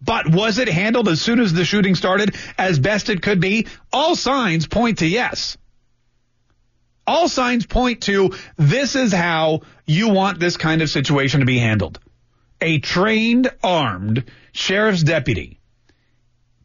But 0.00 0.28
was 0.28 0.58
it 0.58 0.68
handled 0.68 1.08
as 1.08 1.20
soon 1.20 1.38
as 1.38 1.52
the 1.52 1.64
shooting 1.64 1.94
started 1.94 2.34
as 2.58 2.78
best 2.78 3.08
it 3.08 3.22
could 3.22 3.40
be? 3.40 3.66
All 3.92 4.16
signs 4.16 4.66
point 4.66 4.98
to 4.98 5.06
yes. 5.06 5.56
All 7.06 7.28
signs 7.28 7.66
point 7.66 8.02
to 8.04 8.32
this 8.56 8.96
is 8.96 9.12
how 9.12 9.60
you 9.86 10.08
want 10.08 10.40
this 10.40 10.56
kind 10.56 10.82
of 10.82 10.90
situation 10.90 11.40
to 11.40 11.46
be 11.46 11.58
handled. 11.58 12.00
A 12.60 12.78
trained, 12.78 13.50
armed 13.62 14.24
sheriff's 14.52 15.02
deputy 15.02 15.60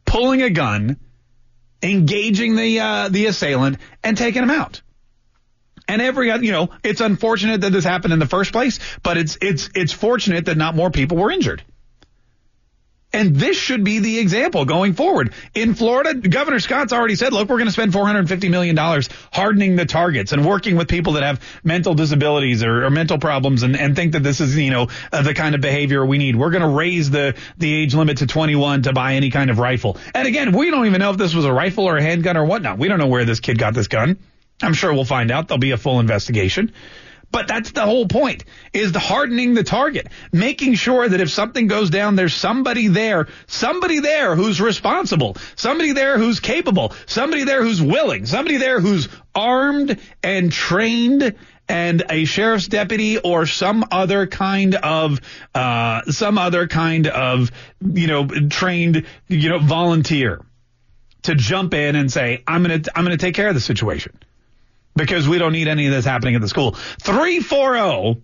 pulling 0.08 0.42
a 0.42 0.50
gun 0.50 0.96
engaging 1.82 2.56
the 2.56 2.80
uh, 2.80 3.08
the 3.08 3.26
assailant 3.26 3.78
and 4.02 4.16
taking 4.16 4.42
him 4.42 4.50
out. 4.50 4.82
And 5.86 6.02
every 6.02 6.28
you 6.44 6.52
know, 6.52 6.68
it's 6.82 7.00
unfortunate 7.00 7.62
that 7.62 7.72
this 7.72 7.84
happened 7.84 8.12
in 8.12 8.18
the 8.18 8.26
first 8.26 8.52
place, 8.52 8.78
but 9.02 9.16
it's 9.16 9.38
it's 9.40 9.70
it's 9.74 9.92
fortunate 9.92 10.46
that 10.46 10.56
not 10.56 10.76
more 10.76 10.90
people 10.90 11.16
were 11.16 11.30
injured. 11.30 11.62
And 13.10 13.34
this 13.34 13.56
should 13.56 13.84
be 13.84 14.00
the 14.00 14.18
example 14.18 14.66
going 14.66 14.92
forward. 14.92 15.32
In 15.54 15.74
Florida, 15.74 16.14
Governor 16.14 16.60
Scott's 16.60 16.92
already 16.92 17.14
said, 17.14 17.32
look, 17.32 17.48
we're 17.48 17.56
going 17.56 17.66
to 17.68 17.72
spend 17.72 17.92
$450 17.92 18.50
million 18.50 18.76
hardening 19.32 19.76
the 19.76 19.86
targets 19.86 20.32
and 20.32 20.44
working 20.44 20.76
with 20.76 20.88
people 20.88 21.14
that 21.14 21.22
have 21.22 21.40
mental 21.64 21.94
disabilities 21.94 22.62
or, 22.62 22.84
or 22.84 22.90
mental 22.90 23.18
problems 23.18 23.62
and, 23.62 23.76
and 23.76 23.96
think 23.96 24.12
that 24.12 24.22
this 24.22 24.42
is, 24.42 24.58
you 24.58 24.70
know, 24.70 24.88
uh, 25.10 25.22
the 25.22 25.32
kind 25.32 25.54
of 25.54 25.62
behavior 25.62 26.04
we 26.04 26.18
need. 26.18 26.36
We're 26.36 26.50
going 26.50 26.62
to 26.62 26.68
raise 26.68 27.08
the, 27.08 27.34
the 27.56 27.72
age 27.72 27.94
limit 27.94 28.18
to 28.18 28.26
21 28.26 28.82
to 28.82 28.92
buy 28.92 29.14
any 29.14 29.30
kind 29.30 29.48
of 29.48 29.58
rifle. 29.58 29.96
And 30.14 30.28
again, 30.28 30.52
we 30.52 30.70
don't 30.70 30.84
even 30.84 31.00
know 31.00 31.10
if 31.10 31.16
this 31.16 31.34
was 31.34 31.46
a 31.46 31.52
rifle 31.52 31.84
or 31.84 31.96
a 31.96 32.02
handgun 32.02 32.36
or 32.36 32.44
whatnot. 32.44 32.76
We 32.76 32.88
don't 32.88 32.98
know 32.98 33.06
where 33.06 33.24
this 33.24 33.40
kid 33.40 33.58
got 33.58 33.72
this 33.72 33.88
gun. 33.88 34.18
I'm 34.60 34.74
sure 34.74 34.92
we'll 34.92 35.04
find 35.04 35.30
out. 35.30 35.48
There'll 35.48 35.58
be 35.58 35.70
a 35.70 35.78
full 35.78 36.00
investigation. 36.00 36.72
But 37.30 37.46
that's 37.46 37.72
the 37.72 37.82
whole 37.82 38.06
point 38.06 38.44
is 38.72 38.92
the 38.92 38.98
hardening 38.98 39.54
the 39.54 39.62
target, 39.62 40.08
making 40.32 40.74
sure 40.74 41.06
that 41.08 41.20
if 41.20 41.30
something 41.30 41.66
goes 41.66 41.90
down, 41.90 42.16
there's 42.16 42.34
somebody 42.34 42.88
there, 42.88 43.28
somebody 43.46 44.00
there 44.00 44.34
who's 44.34 44.60
responsible, 44.60 45.36
somebody 45.54 45.92
there 45.92 46.18
who's 46.18 46.40
capable, 46.40 46.94
somebody 47.06 47.44
there 47.44 47.62
who's 47.62 47.82
willing, 47.82 48.24
somebody 48.24 48.56
there 48.56 48.80
who's 48.80 49.08
armed 49.34 49.98
and 50.22 50.50
trained 50.50 51.34
and 51.68 52.02
a 52.08 52.24
sheriff's 52.24 52.66
deputy 52.66 53.18
or 53.18 53.44
some 53.44 53.84
other 53.90 54.26
kind 54.26 54.74
of 54.74 55.20
uh, 55.54 56.02
some 56.04 56.38
other 56.38 56.66
kind 56.66 57.06
of 57.06 57.50
you 57.80 58.06
know 58.06 58.26
trained 58.48 59.04
you 59.28 59.50
know 59.50 59.58
volunteer 59.58 60.40
to 61.22 61.34
jump 61.34 61.74
in 61.74 61.94
and 61.94 62.10
say 62.10 62.42
I'm 62.46 62.62
gonna 62.62 62.80
I'm 62.94 63.04
gonna 63.04 63.18
take 63.18 63.34
care 63.34 63.48
of 63.48 63.54
the 63.54 63.60
situation 63.60 64.18
because 64.98 65.26
we 65.28 65.38
don't 65.38 65.52
need 65.52 65.68
any 65.68 65.86
of 65.86 65.92
this 65.92 66.04
happening 66.04 66.34
at 66.34 66.42
the 66.42 66.48
school. 66.48 66.72
340 67.00 68.22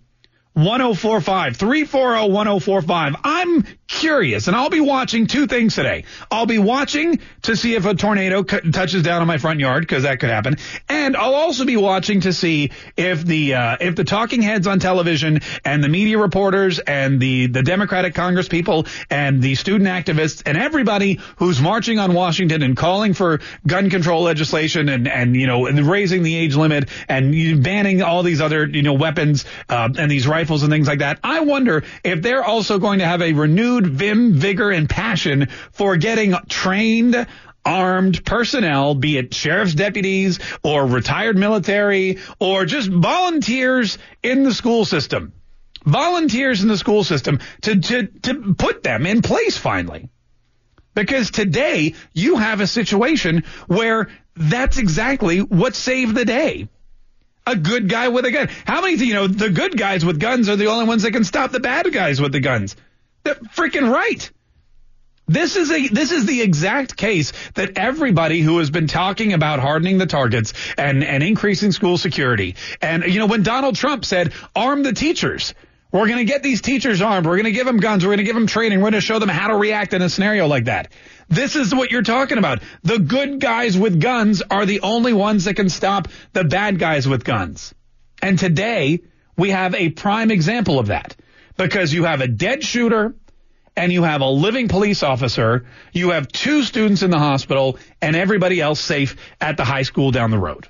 1045 0.53 1.57
340 1.57 2.31
1045. 2.31 3.15
I'm 3.23 3.65
curious 3.87 4.47
and 4.47 4.55
I'll 4.55 4.69
be 4.69 4.81
watching 4.81 5.27
two 5.27 5.47
things 5.47 5.75
today. 5.75 6.05
I'll 6.31 6.45
be 6.45 6.57
watching 6.59 7.19
to 7.43 7.55
see 7.55 7.75
if 7.75 7.85
a 7.85 7.93
tornado 7.93 8.43
c- 8.43 8.71
touches 8.71 9.03
down 9.03 9.21
on 9.21 9.27
my 9.27 9.37
front 9.37 9.59
yard 9.59 9.83
because 9.83 10.03
that 10.03 10.19
could 10.19 10.29
happen. 10.29 10.57
And 10.89 11.15
I'll 11.15 11.35
also 11.35 11.65
be 11.65 11.77
watching 11.77 12.21
to 12.21 12.33
see 12.33 12.71
if 12.97 13.23
the 13.23 13.53
uh, 13.53 13.77
if 13.79 13.95
the 13.95 14.03
talking 14.03 14.41
heads 14.41 14.67
on 14.67 14.79
television 14.79 15.39
and 15.63 15.83
the 15.83 15.89
media 15.89 16.17
reporters 16.17 16.79
and 16.79 17.19
the 17.19 17.47
the 17.47 17.61
Democratic 17.63 18.15
Congress 18.15 18.47
people 18.47 18.85
and 19.09 19.41
the 19.41 19.55
student 19.55 19.89
activists 19.89 20.41
and 20.45 20.57
everybody 20.57 21.19
who's 21.37 21.61
marching 21.61 21.99
on 21.99 22.13
Washington 22.13 22.63
and 22.63 22.75
calling 22.75 23.13
for 23.13 23.39
gun 23.67 23.89
control 23.89 24.23
legislation 24.23 24.89
and 24.89 25.07
and 25.07 25.35
you 25.35 25.47
know 25.47 25.67
and 25.67 25.79
raising 25.79 26.23
the 26.23 26.35
age 26.35 26.55
limit 26.55 26.89
and 27.07 27.63
banning 27.63 28.01
all 28.01 28.23
these 28.23 28.41
other 28.41 28.65
you 28.65 28.81
know 28.81 28.93
weapons 28.93 29.45
uh, 29.69 29.89
and 29.97 30.09
these 30.09 30.27
rifles 30.27 30.63
and 30.63 30.71
things 30.71 30.87
like 30.87 30.99
that. 30.99 31.19
I 31.23 31.41
wonder 31.41 31.83
if 32.03 32.21
they're 32.21 32.43
also 32.43 32.79
going 32.79 32.99
to 32.99 33.05
have 33.05 33.21
a 33.21 33.33
renewed 33.33 33.74
vim, 33.83 34.33
vigor, 34.33 34.69
and 34.69 34.87
passion 34.87 35.49
for 35.71 35.97
getting 35.97 36.35
trained 36.47 37.27
armed 37.65 38.23
personnel, 38.23 38.95
be 38.95 39.17
it 39.17 39.33
sheriff's 39.33 39.73
deputies 39.73 40.39
or 40.63 40.85
retired 40.85 41.37
military 41.37 42.19
or 42.39 42.65
just 42.65 42.89
volunteers 42.89 43.97
in 44.21 44.43
the 44.43 44.53
school 44.53 44.85
system. 44.85 45.33
Volunteers 45.83 46.61
in 46.61 46.67
the 46.67 46.77
school 46.77 47.03
system 47.03 47.39
to, 47.61 47.79
to, 47.79 48.07
to 48.07 48.53
put 48.53 48.83
them 48.83 49.05
in 49.05 49.21
place 49.21 49.57
finally. 49.57 50.09
Because 50.93 51.29
today 51.31 51.95
you 52.13 52.37
have 52.37 52.61
a 52.61 52.67
situation 52.67 53.43
where 53.67 54.09
that's 54.35 54.77
exactly 54.77 55.39
what 55.39 55.75
saved 55.75 56.15
the 56.15 56.25
day. 56.25 56.69
A 57.47 57.55
good 57.55 57.89
guy 57.89 58.07
with 58.07 58.25
a 58.25 58.31
gun. 58.31 58.49
How 58.65 58.81
many, 58.81 58.95
you 58.95 59.13
know, 59.13 59.27
the 59.27 59.49
good 59.49 59.77
guys 59.77 60.03
with 60.03 60.19
guns 60.19 60.49
are 60.49 60.55
the 60.55 60.67
only 60.67 60.85
ones 60.85 61.03
that 61.03 61.11
can 61.11 61.23
stop 61.23 61.51
the 61.51 61.59
bad 61.59 61.91
guys 61.93 62.19
with 62.19 62.31
the 62.31 62.39
guns. 62.39 62.75
Freaking 63.25 63.91
right. 63.91 64.31
This 65.27 65.55
is 65.55 65.71
a 65.71 65.87
this 65.87 66.11
is 66.11 66.27
the 66.27 66.41
exact 66.41 66.95
case 66.95 67.33
that 67.55 67.77
everybody 67.77 68.41
who 68.41 68.59
has 68.59 68.69
been 68.69 68.85
talking 68.87 69.33
about 69.33 69.59
hardening 69.59 69.97
the 69.97 70.05
targets 70.05 70.53
and 70.77 71.03
and 71.03 71.23
increasing 71.23 71.71
school 71.71 71.97
security. 71.97 72.55
And 72.79 73.03
you 73.05 73.19
know 73.19 73.25
when 73.25 73.41
Donald 73.41 73.75
Trump 73.75 74.05
said 74.05 74.33
arm 74.55 74.83
the 74.83 74.93
teachers. 74.93 75.53
We're 75.91 76.07
going 76.07 76.17
to 76.17 76.25
get 76.25 76.43
these 76.43 76.61
teachers 76.61 77.01
armed. 77.01 77.25
We're 77.25 77.37
going 77.37 77.45
to 77.45 77.51
give 77.51 77.65
them 77.65 77.77
guns. 77.77 78.03
We're 78.03 78.09
going 78.09 78.17
to 78.17 78.25
give 78.25 78.35
them 78.35 78.47
training. 78.47 78.79
We're 78.79 78.91
going 78.91 78.93
to 78.93 79.01
show 79.01 79.17
them 79.17 79.29
how 79.29 79.47
to 79.47 79.55
react 79.55 79.93
in 79.93 80.01
a 80.01 80.09
scenario 80.09 80.45
like 80.45 80.65
that. 80.65 80.91
This 81.29 81.55
is 81.55 81.73
what 81.73 81.89
you're 81.89 82.01
talking 82.01 82.37
about. 82.37 82.61
The 82.83 82.99
good 82.99 83.39
guys 83.39 83.77
with 83.77 84.01
guns 84.01 84.41
are 84.41 84.65
the 84.65 84.81
only 84.81 85.13
ones 85.13 85.45
that 85.45 85.53
can 85.53 85.69
stop 85.69 86.09
the 86.33 86.43
bad 86.43 86.79
guys 86.79 87.07
with 87.07 87.23
guns. 87.23 87.73
And 88.21 88.37
today 88.37 89.03
we 89.37 89.51
have 89.51 89.73
a 89.73 89.89
prime 89.89 90.31
example 90.31 90.79
of 90.79 90.87
that 90.87 91.15
because 91.57 91.93
you 91.93 92.03
have 92.03 92.21
a 92.21 92.27
dead 92.27 92.63
shooter 92.63 93.15
and 93.75 93.91
you 93.91 94.03
have 94.03 94.21
a 94.21 94.29
living 94.29 94.67
police 94.67 95.03
officer, 95.03 95.65
you 95.91 96.11
have 96.11 96.27
two 96.27 96.63
students 96.63 97.01
in 97.03 97.09
the 97.09 97.19
hospital, 97.19 97.77
and 98.01 98.15
everybody 98.15 98.61
else 98.61 98.79
safe 98.79 99.17
at 99.41 99.57
the 99.57 99.65
high 99.65 99.81
school 99.81 100.11
down 100.11 100.31
the 100.31 100.37
road. 100.37 100.67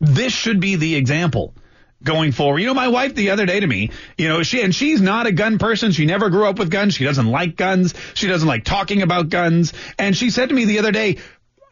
This 0.00 0.32
should 0.32 0.60
be 0.60 0.76
the 0.76 0.96
example 0.96 1.54
going 2.02 2.32
forward. 2.32 2.60
You 2.60 2.66
know, 2.66 2.74
my 2.74 2.88
wife 2.88 3.14
the 3.14 3.30
other 3.30 3.46
day 3.46 3.58
to 3.58 3.66
me, 3.66 3.90
you 4.16 4.28
know, 4.28 4.42
she 4.42 4.62
and 4.62 4.74
she's 4.74 5.00
not 5.00 5.26
a 5.26 5.32
gun 5.32 5.58
person. 5.58 5.92
She 5.92 6.06
never 6.06 6.30
grew 6.30 6.46
up 6.46 6.58
with 6.58 6.70
guns. 6.70 6.94
She 6.94 7.04
doesn't 7.04 7.26
like 7.26 7.56
guns. 7.56 7.94
She 8.14 8.28
doesn't 8.28 8.46
like 8.46 8.64
talking 8.64 9.02
about 9.02 9.30
guns. 9.30 9.72
And 9.98 10.16
she 10.16 10.30
said 10.30 10.50
to 10.50 10.54
me 10.54 10.66
the 10.66 10.78
other 10.78 10.92
day, 10.92 11.16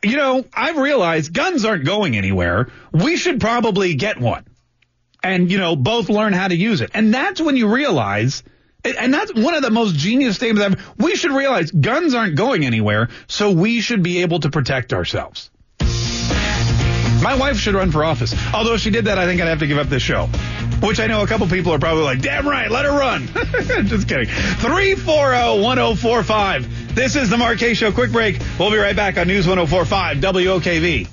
you 0.02 0.16
know, 0.16 0.44
I've 0.52 0.76
realized 0.76 1.32
guns 1.32 1.64
aren't 1.64 1.84
going 1.84 2.16
anywhere. 2.16 2.70
We 2.92 3.16
should 3.16 3.40
probably 3.40 3.94
get 3.94 4.18
one 4.18 4.44
and, 5.22 5.50
you 5.50 5.58
know, 5.58 5.76
both 5.76 6.08
learn 6.08 6.32
how 6.32 6.48
to 6.48 6.56
use 6.56 6.80
it. 6.80 6.90
And 6.94 7.12
that's 7.12 7.40
when 7.40 7.56
you 7.56 7.68
realize, 7.68 8.42
and 8.84 9.12
that's 9.12 9.34
one 9.34 9.54
of 9.54 9.62
the 9.62 9.70
most 9.70 9.96
genius 9.96 10.36
statements 10.36 10.64
ever. 10.64 10.76
We 10.98 11.16
should 11.16 11.32
realize 11.32 11.70
guns 11.70 12.14
aren't 12.14 12.36
going 12.36 12.64
anywhere, 12.64 13.08
so 13.26 13.50
we 13.50 13.80
should 13.80 14.02
be 14.02 14.22
able 14.22 14.40
to 14.40 14.50
protect 14.50 14.92
ourselves. 14.92 15.50
My 17.22 17.34
wife 17.34 17.56
should 17.56 17.74
run 17.74 17.90
for 17.90 18.04
office. 18.04 18.34
Although 18.54 18.74
if 18.74 18.82
she 18.82 18.90
did 18.90 19.06
that, 19.06 19.18
I 19.18 19.24
think 19.26 19.40
I'd 19.40 19.48
have 19.48 19.60
to 19.60 19.66
give 19.66 19.78
up 19.78 19.88
this 19.88 20.02
show. 20.02 20.28
Which 20.80 21.00
I 21.00 21.06
know 21.06 21.22
a 21.22 21.26
couple 21.26 21.46
people 21.48 21.72
are 21.72 21.78
probably 21.78 22.04
like, 22.04 22.20
damn 22.20 22.46
right, 22.46 22.70
let 22.70 22.84
her 22.84 22.92
run. 22.92 23.26
Just 23.86 24.06
kidding. 24.08 24.26
340-1045. 24.26 26.94
This 26.94 27.16
is 27.16 27.30
the 27.30 27.56
Kaye 27.58 27.72
Show. 27.74 27.90
Quick 27.90 28.12
break. 28.12 28.38
We'll 28.58 28.70
be 28.70 28.76
right 28.76 28.94
back 28.94 29.18
on 29.18 29.26
News 29.26 29.48
1045 29.48 30.18
WOKV. 30.18 31.08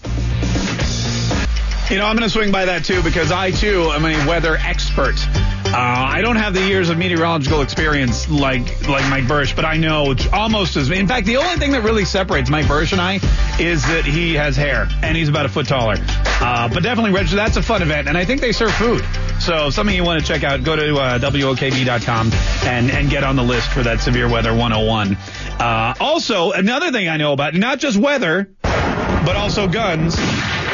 You 1.94 2.00
know, 2.00 2.08
I'm 2.08 2.16
going 2.16 2.28
to 2.28 2.34
swing 2.34 2.52
by 2.52 2.66
that 2.66 2.86
too 2.86 3.04
because 3.04 3.32
I 3.32 3.52
too 3.52 3.92
am 3.92 4.04
a 4.04 4.28
weather 4.28 4.56
expert. 4.56 5.14
Uh, 5.28 5.76
I 5.78 6.22
don't 6.22 6.38
have 6.38 6.56
the 6.56 6.66
years 6.66 6.90
of 6.90 6.98
meteorological 6.98 7.62
experience 7.62 8.28
like 8.32 8.88
like 8.90 9.08
Mike 9.12 9.26
Buresh, 9.26 9.56
but 9.56 9.64
I 9.64 9.78
know 9.78 10.16
almost 10.34 10.76
as. 10.76 10.90
In 10.90 11.08
fact, 11.08 11.28
the 11.28 11.38
only 11.38 11.56
thing 11.58 11.70
that 11.74 11.84
really 11.84 12.04
separates 12.04 12.50
Mike 12.50 12.66
Buresh 12.66 12.94
and 12.94 13.00
I 13.00 13.20
is 13.62 13.84
that 13.84 14.06
he 14.06 14.34
has 14.34 14.56
hair 14.58 14.88
and 15.04 15.16
he's 15.16 15.30
about 15.30 15.46
a 15.46 15.50
foot 15.50 15.68
taller. 15.68 15.98
Uh, 16.00 16.68
but 16.68 16.82
definitely 16.82 17.12
register. 17.12 17.36
That's 17.36 17.58
a 17.58 17.62
fun 17.62 17.84
event, 17.84 18.08
and 18.08 18.18
I 18.18 18.26
think 18.26 18.42
they 18.42 18.54
serve 18.54 18.74
food. 18.74 19.06
So 19.40 19.70
something 19.70 19.96
you 19.96 20.04
want 20.04 20.20
to 20.20 20.26
check 20.26 20.44
out, 20.44 20.64
go 20.64 20.76
to 20.76 20.96
uh, 20.96 21.20
WOKV.com 21.20 22.32
and 22.64 22.90
and 22.90 23.08
get 23.08 23.24
on 23.24 23.36
the 23.36 23.44
list 23.44 23.70
for 23.70 23.84
that 23.84 24.02
severe 24.02 24.28
weather 24.28 24.50
101. 24.50 25.16
Uh, 25.60 25.94
also, 26.00 26.54
another 26.54 26.92
thing 26.92 27.08
I 27.08 27.18
know 27.18 27.34
about, 27.34 27.54
not 27.54 27.78
just 27.78 28.00
weather, 28.00 28.50
but 28.64 29.36
also 29.36 29.68
guns. 29.68 30.16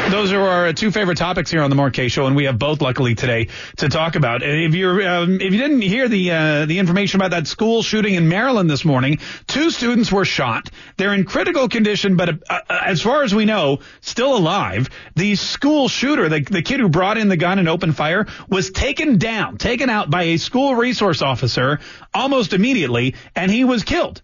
Those 0.10 0.32
are 0.32 0.42
our 0.42 0.74
two 0.74 0.90
favorite 0.90 1.20
topics 1.20 1.52
here 1.52 1.62
on 1.62 1.70
the 1.70 1.76
Mark 1.76 1.94
Kaye 1.94 2.08
Show, 2.08 2.26
and 2.26 2.36
we 2.36 2.46
have 2.46 2.58
both, 2.58 2.82
luckily, 2.82 3.14
today 3.14 3.50
to 3.78 3.90
talk 3.90 4.16
about. 4.16 4.42
If 4.42 4.74
you're, 4.74 5.08
um, 5.08 5.36
if 5.40 5.54
you 5.54 5.60
didn't 5.60 5.84
hear 5.84 6.08
the 6.08 6.32
uh, 6.32 6.66
the 6.66 6.80
information 6.80 7.22
about 7.22 7.30
that 7.30 7.46
school 7.46 7.84
shooting 7.84 8.16
in 8.16 8.28
Maryland 8.28 8.72
this 8.72 8.84
morning, 8.84 9.20
two 9.46 9.70
students 9.70 10.12
were 10.12 10.26
shot. 10.26 10.72
They're 10.98 11.14
in 11.14 11.26
critical 11.26 11.70
condition, 11.70 12.16
but 12.16 12.30
uh, 12.30 12.34
uh, 12.50 12.80
as 12.86 13.04
far 13.04 13.22
as 13.22 13.36
we 13.36 13.46
know, 13.46 13.80
still 14.02 14.36
alive. 14.36 14.90
The 15.16 15.36
school 15.36 15.88
shooter, 15.88 16.28
the, 16.28 16.40
the 16.40 16.64
kid 16.64 16.80
who 16.80 16.90
brought 16.90 17.20
in 17.20 17.28
the 17.28 17.38
gun 17.38 17.60
and 17.60 17.70
opened 17.70 17.96
fire, 17.96 18.26
was 18.50 18.72
taken 18.72 19.20
down, 19.20 19.58
taken 19.58 19.92
out 19.92 20.10
by 20.10 20.24
a 20.24 20.38
school 20.38 20.74
resource 20.74 21.22
officer 21.22 21.80
almost 22.16 22.54
immediately, 22.54 23.14
and 23.36 23.52
he 23.52 23.64
was 23.64 23.84
killed. 23.84 24.24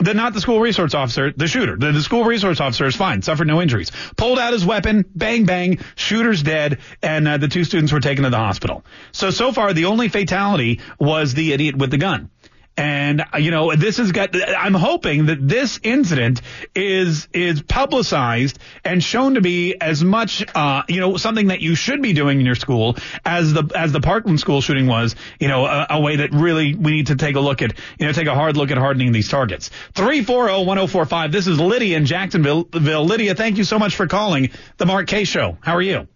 The 0.00 0.14
not 0.14 0.32
the 0.32 0.40
school 0.40 0.60
resource 0.60 0.94
officer, 0.94 1.30
the 1.30 1.46
shooter. 1.46 1.76
The, 1.76 1.92
the, 1.92 2.00
school 2.00 2.24
resource 2.24 2.58
officer 2.58 2.86
is 2.86 2.96
fine, 2.96 3.20
suffered 3.20 3.46
no 3.46 3.60
injuries. 3.60 3.92
Pulled 4.16 4.38
out 4.38 4.54
his 4.54 4.64
weapon, 4.64 5.04
bang 5.14 5.44
bang, 5.44 5.78
shooter's 5.94 6.42
dead, 6.42 6.78
and 7.02 7.28
uh, 7.28 7.36
the 7.36 7.48
two 7.48 7.64
students 7.64 7.92
were 7.92 8.00
taken 8.00 8.24
to 8.24 8.30
the 8.30 8.38
hospital. 8.38 8.82
So 9.12 9.30
so 9.30 9.52
far, 9.52 9.74
the 9.74 9.84
only 9.84 10.08
fatality 10.08 10.80
was 10.98 11.34
the 11.34 11.52
idiot 11.52 11.76
with 11.76 11.90
the 11.90 11.98
gun. 11.98 12.30
And 12.76 13.24
you 13.38 13.50
know, 13.50 13.74
this 13.74 13.98
has 13.98 14.12
got. 14.12 14.34
I'm 14.34 14.72
hoping 14.72 15.26
that 15.26 15.46
this 15.46 15.78
incident 15.82 16.40
is 16.74 17.28
is 17.34 17.60
publicized 17.60 18.58
and 18.84 19.04
shown 19.04 19.34
to 19.34 19.42
be 19.42 19.74
as 19.78 20.02
much, 20.02 20.42
uh, 20.54 20.84
you 20.88 21.00
know, 21.00 21.18
something 21.18 21.48
that 21.48 21.60
you 21.60 21.74
should 21.74 22.00
be 22.00 22.14
doing 22.14 22.40
in 22.40 22.46
your 22.46 22.54
school 22.54 22.96
as 23.24 23.52
the 23.52 23.70
as 23.74 23.92
the 23.92 24.00
Parkland 24.00 24.40
school 24.40 24.62
shooting 24.62 24.86
was. 24.86 25.14
You 25.38 25.48
know, 25.48 25.66
a, 25.66 25.88
a 25.90 26.00
way 26.00 26.16
that 26.16 26.32
really 26.32 26.74
we 26.74 26.92
need 26.92 27.08
to 27.08 27.16
take 27.16 27.36
a 27.36 27.40
look 27.40 27.60
at. 27.60 27.74
You 27.98 28.06
know, 28.06 28.12
take 28.12 28.28
a 28.28 28.34
hard 28.34 28.56
look 28.56 28.70
at 28.70 28.78
hardening 28.78 29.12
these 29.12 29.28
targets. 29.28 29.70
Three 29.92 30.22
four 30.22 30.46
zero 30.46 30.62
one 30.62 30.78
zero 30.78 30.86
four 30.86 31.04
five. 31.04 31.32
This 31.32 31.48
is 31.48 31.60
Lydia 31.60 31.98
in 31.98 32.06
Jacksonville. 32.06 32.66
Lydia, 32.72 33.34
thank 33.34 33.58
you 33.58 33.64
so 33.64 33.78
much 33.78 33.94
for 33.94 34.06
calling 34.06 34.50
the 34.78 34.86
Mark 34.86 35.06
Kaye 35.06 35.24
Show. 35.24 35.58
How 35.60 35.74
are 35.74 35.82
you, 35.82 36.08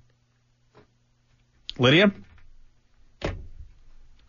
Lydia? 1.78 2.10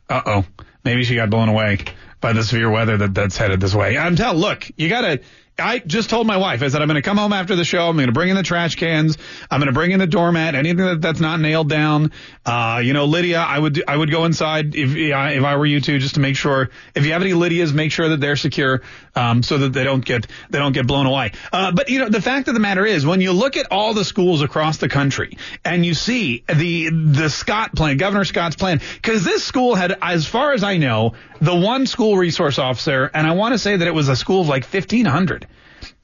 Uh 0.09 0.21
oh, 0.25 0.45
maybe 0.83 1.05
she 1.05 1.15
got 1.15 1.29
blown 1.29 1.47
away 1.49 1.79
by 2.25 2.33
the 2.33 2.41
severe 2.43 2.71
weather 2.71 2.97
that 2.97 3.13
that's 3.13 3.37
headed 3.37 3.61
this 3.61 3.75
way. 3.75 3.99
I'm 3.99 4.15
telling, 4.15 4.39
look, 4.39 4.67
you 4.77 4.89
gotta. 4.89 5.21
I 5.57 5.79
just 5.79 6.09
told 6.09 6.27
my 6.27 6.35
wife, 6.35 6.61
I 6.61 6.67
said, 6.67 6.81
I'm 6.81 6.89
going 6.89 7.01
to 7.01 7.01
come 7.01 7.17
home 7.17 7.31
after 7.31 7.55
the 7.55 7.63
show. 7.63 7.87
I'm 7.87 7.95
going 7.95 8.07
to 8.07 8.13
bring 8.13 8.27
in 8.27 8.35
the 8.35 8.43
trash 8.43 8.75
cans. 8.75 9.17
I'm 9.49 9.61
going 9.61 9.67
to 9.67 9.73
bring 9.73 9.91
in 9.91 9.99
the 9.99 10.07
doormat, 10.07 10.53
anything 10.53 10.85
that, 10.85 11.01
that's 11.01 11.21
not 11.21 11.39
nailed 11.39 11.69
down. 11.69 12.11
Uh, 12.45 12.81
you 12.83 12.91
know, 12.91 13.05
Lydia, 13.05 13.39
I 13.39 13.57
would, 13.57 13.81
I 13.87 13.95
would 13.95 14.11
go 14.11 14.25
inside 14.25 14.75
if, 14.75 14.93
if 14.95 15.13
I 15.13 15.55
were 15.55 15.65
you 15.65 15.79
two, 15.79 15.97
just 15.97 16.15
to 16.15 16.19
make 16.19 16.35
sure, 16.35 16.71
if 16.93 17.05
you 17.05 17.13
have 17.13 17.21
any 17.21 17.31
Lydias, 17.31 17.73
make 17.73 17.93
sure 17.93 18.09
that 18.09 18.19
they're 18.19 18.35
secure, 18.35 18.81
um, 19.15 19.43
so 19.43 19.59
that 19.59 19.71
they 19.71 19.85
don't 19.85 20.03
get, 20.03 20.27
they 20.49 20.59
don't 20.59 20.73
get 20.73 20.87
blown 20.87 21.05
away. 21.05 21.31
Uh, 21.53 21.71
but 21.71 21.87
you 21.89 21.99
know, 21.99 22.09
the 22.09 22.21
fact 22.21 22.49
of 22.49 22.53
the 22.53 22.59
matter 22.59 22.85
is, 22.85 23.05
when 23.05 23.21
you 23.21 23.31
look 23.31 23.55
at 23.55 23.71
all 23.71 23.93
the 23.93 24.03
schools 24.03 24.41
across 24.41 24.77
the 24.77 24.89
country 24.89 25.37
and 25.63 25.85
you 25.85 25.93
see 25.93 26.43
the, 26.53 26.89
the 26.89 27.29
Scott 27.29 27.73
plan, 27.73 27.95
Governor 27.95 28.25
Scott's 28.25 28.57
plan, 28.57 28.81
because 28.95 29.23
this 29.23 29.45
school 29.45 29.75
had, 29.75 29.97
as 30.01 30.25
far 30.25 30.51
as 30.51 30.65
I 30.65 30.75
know, 30.75 31.13
the 31.39 31.55
one 31.55 31.85
school 31.85 32.17
resource 32.17 32.59
officer, 32.59 33.09
and 33.13 33.25
I 33.25 33.31
want 33.31 33.53
to 33.53 33.59
say 33.59 33.77
that 33.77 33.87
it 33.87 33.93
was 33.93 34.09
a 34.09 34.17
school 34.17 34.41
of 34.41 34.49
like 34.49 34.63
1500. 34.63 35.44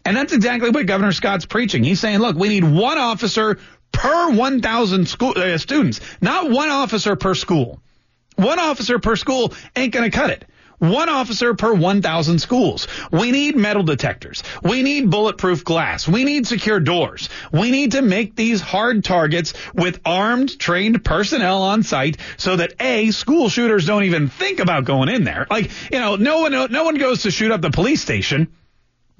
And 0.05 0.17
that's 0.17 0.33
exactly 0.33 0.69
what 0.69 0.85
Governor 0.85 1.11
Scott's 1.11 1.45
preaching. 1.45 1.83
He's 1.83 1.99
saying, 1.99 2.19
look, 2.19 2.35
we 2.35 2.49
need 2.49 2.63
one 2.63 2.97
officer 2.97 3.59
per 3.91 4.31
1,000 4.31 5.07
school 5.07 5.33
uh, 5.35 5.57
students, 5.57 5.99
not 6.21 6.49
one 6.49 6.69
officer 6.69 7.15
per 7.15 7.35
school. 7.35 7.79
One 8.35 8.59
officer 8.59 8.99
per 8.99 9.15
school 9.15 9.53
ain't 9.75 9.93
going 9.93 10.09
to 10.09 10.15
cut 10.15 10.31
it. 10.31 10.45
One 10.79 11.09
officer 11.09 11.53
per 11.53 11.71
1,000 11.75 12.39
schools. 12.39 12.87
We 13.11 13.29
need 13.29 13.55
metal 13.55 13.83
detectors. 13.83 14.41
We 14.63 14.81
need 14.81 15.11
bulletproof 15.11 15.63
glass. 15.63 16.07
We 16.07 16.23
need 16.23 16.47
secure 16.47 16.79
doors. 16.79 17.29
We 17.51 17.69
need 17.69 17.91
to 17.91 18.01
make 18.01 18.35
these 18.35 18.61
hard 18.61 19.03
targets 19.03 19.53
with 19.75 19.99
armed, 20.03 20.57
trained 20.57 21.05
personnel 21.05 21.61
on 21.61 21.83
site 21.83 22.17
so 22.37 22.55
that 22.55 22.73
A, 22.79 23.11
school 23.11 23.47
shooters 23.47 23.85
don't 23.85 24.05
even 24.05 24.27
think 24.27 24.59
about 24.59 24.85
going 24.85 25.09
in 25.09 25.23
there. 25.23 25.45
Like, 25.51 25.69
you 25.91 25.99
know, 25.99 26.15
no 26.15 26.39
one, 26.39 26.51
no 26.71 26.83
one 26.83 26.95
goes 26.95 27.23
to 27.23 27.31
shoot 27.31 27.51
up 27.51 27.61
the 27.61 27.69
police 27.69 28.01
station 28.01 28.47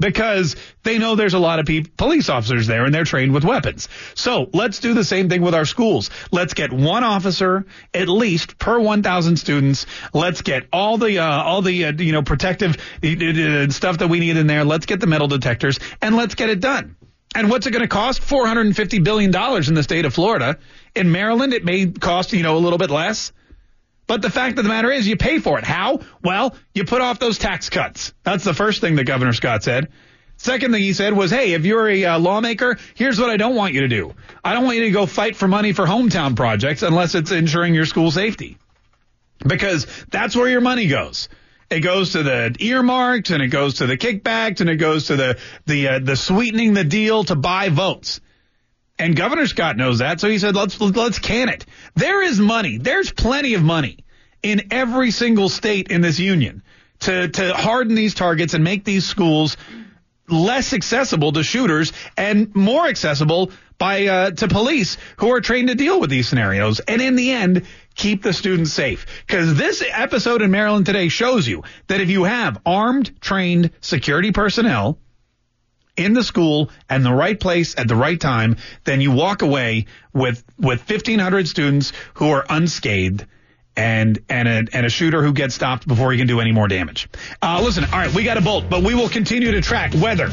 because 0.02 0.58
they 0.84 0.98
know 0.98 1.16
there's 1.16 1.34
a 1.34 1.40
lot 1.40 1.60
of 1.60 1.66
people, 1.66 1.92
police 1.96 2.28
officers 2.28 2.68
there 2.68 2.84
and 2.84 2.94
they're 2.94 3.06
trained 3.06 3.34
with 3.34 3.46
weapons. 3.46 3.88
So 4.16 4.50
let's 4.54 4.80
do 4.80 4.94
the 4.94 5.06
same 5.06 5.30
thing 5.30 5.42
with 5.42 5.56
our 5.56 5.66
schools. 5.66 6.10
Let's 6.32 6.54
get 6.54 6.74
one 6.74 7.06
officer 7.06 7.66
at 7.94 8.10
least 8.10 8.58
per 8.58 8.80
1,000 8.80 9.38
students. 9.38 9.86
Let's 10.14 10.42
get 10.42 10.68
all 10.74 10.98
the 10.98 11.20
uh, 11.20 11.44
all 11.44 11.62
the 11.62 11.86
uh, 11.86 11.92
you 11.94 12.12
know 12.12 12.24
protective 12.24 12.78
uh, 13.04 13.70
stuff 13.70 14.00
that 14.00 14.10
we 14.10 14.20
need 14.20 14.36
in 14.36 14.48
there. 14.48 14.66
Let's 14.66 14.86
get 14.86 15.00
the 15.00 15.08
metal 15.08 15.28
detectors 15.28 15.80
and 16.02 16.16
let's 16.16 16.36
get 16.36 16.50
it 16.50 16.60
done. 16.60 16.98
And 17.34 17.50
what's 17.50 17.66
it 17.66 17.72
going 17.72 17.82
to 17.82 17.88
cost? 17.88 18.22
450 18.22 19.00
billion 19.00 19.32
dollars 19.32 19.70
in 19.70 19.76
the 19.76 19.84
state 19.84 20.04
of 20.04 20.14
Florida. 20.14 20.58
In 20.96 21.12
Maryland, 21.12 21.54
it 21.54 21.64
may 21.64 21.88
cost 21.88 22.34
you 22.34 22.44
know 22.44 22.58
a 22.58 22.60
little 22.60 22.78
bit 22.78 22.90
less. 22.90 23.32
But 24.12 24.22
the 24.22 24.30
fact 24.30 24.58
of 24.58 24.66
the 24.66 24.70
matter 24.70 24.92
is, 24.92 25.08
you 25.08 25.16
pay 25.16 25.40
for 25.40 25.58
it. 25.58 25.64
How? 25.64 26.02
Well, 26.22 26.54
you 26.74 26.84
put 26.84 27.00
off 27.00 27.18
those 27.18 27.38
tax 27.38 27.70
cuts. 27.70 28.14
That's 28.24 28.44
the 28.44 28.54
first 28.54 28.82
thing 28.82 28.98
that 28.98 29.06
Governor 29.06 29.32
Scott 29.32 29.64
said. 29.64 29.88
Second 30.36 30.74
thing 30.74 30.84
he 30.84 30.92
said 30.92 31.14
was, 31.14 31.32
hey, 31.32 31.54
if 31.54 31.64
you're 31.66 31.88
a 31.88 32.04
uh, 32.04 32.20
lawmaker, 32.20 32.78
here's 32.94 33.22
what 33.22 33.30
I 33.30 33.38
don't 33.38 33.56
want 33.56 33.74
you 33.74 33.80
to 33.80 33.88
do. 33.88 34.14
I 34.44 34.54
don't 34.54 34.66
want 34.66 34.76
you 34.76 34.84
to 34.84 34.92
go 34.92 35.06
fight 35.06 35.38
for 35.38 35.48
money 35.48 35.72
for 35.72 35.86
hometown 35.86 36.36
projects 36.36 36.84
unless 36.84 37.16
it's 37.16 37.32
ensuring 37.32 37.74
your 37.74 37.86
school 37.86 38.12
safety. 38.12 38.58
Because 39.48 39.88
that's 40.10 40.36
where 40.36 40.50
your 40.50 40.60
money 40.60 40.88
goes. 40.88 41.30
It 41.70 41.80
goes 41.80 42.12
to 42.12 42.24
the 42.24 42.54
earmarks 42.60 43.30
and 43.30 43.42
it 43.42 43.48
goes 43.48 43.76
to 43.76 43.88
the 43.88 43.96
kickbacks 43.96 44.60
and 44.60 44.70
it 44.70 44.76
goes 44.76 45.08
to 45.08 45.16
the 45.16 45.40
the 45.68 45.88
uh, 45.88 46.00
the 46.00 46.18
sweetening 46.18 46.74
the 46.74 46.84
deal 46.84 47.24
to 47.24 47.38
buy 47.38 47.70
votes. 47.70 48.20
And 49.02 49.16
Governor 49.16 49.48
Scott 49.48 49.78
knows 49.78 49.98
that, 49.98 50.20
so 50.20 50.30
he 50.30 50.38
said, 50.38 50.56
let's 50.56 50.80
let's 50.80 51.18
can 51.18 51.50
it. 51.50 51.66
There 51.96 52.22
is 52.22 52.40
money. 52.40 52.78
There's 52.78 53.12
plenty 53.12 53.56
of 53.56 53.64
money 53.64 53.98
in 54.44 54.68
every 54.70 55.10
single 55.10 55.50
state 55.50 55.90
in 55.90 56.02
this 56.02 56.20
union 56.20 56.62
to 57.00 57.28
to 57.30 57.54
harden 57.54 57.96
these 57.96 58.14
targets 58.14 58.54
and 58.54 58.64
make 58.64 58.86
these 58.86 59.04
schools 59.04 59.58
less 60.30 60.72
accessible 60.74 61.32
to 61.32 61.42
shooters 61.42 61.94
and 62.16 62.56
more 62.56 62.86
accessible 62.86 63.52
by 63.80 64.06
uh, 64.06 64.32
to 64.32 64.48
police 64.48 64.98
who 65.18 65.32
are 65.32 65.42
trained 65.42 65.70
to 65.70 65.76
deal 65.76 66.00
with 66.00 66.12
these 66.12 66.30
scenarios. 66.30 66.80
And 66.80 67.02
in 67.02 67.16
the 67.16 67.32
end, 67.32 67.66
keep 67.96 68.22
the 68.22 68.34
students 68.34 68.72
safe. 68.72 69.08
Because 69.26 69.56
this 69.56 69.84
episode 69.92 70.44
in 70.44 70.52
Maryland 70.52 70.86
today 70.86 71.08
shows 71.08 71.48
you 71.48 71.64
that 71.88 72.02
if 72.02 72.12
you 72.12 72.26
have 72.26 72.62
armed, 72.68 73.20
trained 73.20 73.72
security 73.82 74.32
personnel 74.32 75.00
in 75.98 76.14
the 76.14 76.24
school 76.24 76.70
and 76.90 77.06
the 77.06 77.14
right 77.14 77.40
place 77.40 77.78
at 77.78 77.88
the 77.88 77.96
right 77.96 78.20
time, 78.20 78.58
then 78.84 79.02
you 79.02 79.12
walk 79.12 79.42
away 79.42 79.86
with 80.14 80.44
with 80.58 80.88
1,500 80.90 81.48
students 81.48 81.94
who 82.16 82.30
are 82.30 82.46
unscathed 82.50 83.26
and 83.76 84.20
and 84.30 84.48
a, 84.48 84.76
and 84.76 84.86
a 84.86 84.90
shooter 84.90 85.24
who 85.24 85.34
gets 85.34 85.56
stopped 85.56 85.88
before 85.88 86.12
he 86.12 86.18
can 86.18 86.28
do 86.28 86.40
any 86.40 86.52
more 86.52 86.68
damage. 86.68 87.08
Uh, 87.42 87.62
listen, 87.64 87.86
all 87.86 87.92
right, 87.92 88.14
we 88.14 88.24
got 88.24 88.38
a 88.38 88.42
bolt, 88.42 88.66
but 88.70 88.84
we 88.84 88.94
will 88.94 89.10
continue 89.10 89.52
to 89.52 89.62
track 89.62 89.94
weather 89.96 90.30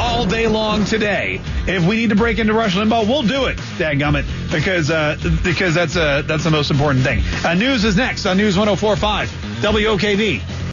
all 0.00 0.26
day 0.26 0.46
long 0.46 0.84
today. 0.84 1.40
If 1.66 1.86
we 1.86 1.96
need 1.96 2.10
to 2.10 2.16
break 2.16 2.38
into 2.38 2.52
Rush 2.52 2.74
Limbaugh, 2.74 3.06
we'll 3.06 3.22
do 3.22 3.46
it, 3.46 3.56
dadgummit, 3.78 4.50
because 4.50 4.90
uh, 4.90 5.16
because 5.42 5.74
that's 5.74 5.96
uh, 5.96 6.22
that's 6.22 6.44
the 6.44 6.50
most 6.50 6.70
important 6.70 7.04
thing. 7.04 7.22
Uh, 7.44 7.54
news 7.54 7.84
is 7.84 7.96
next 7.96 8.26
on 8.26 8.36
News 8.36 8.56
104.5 8.56 9.26
WOKV. 9.60 10.58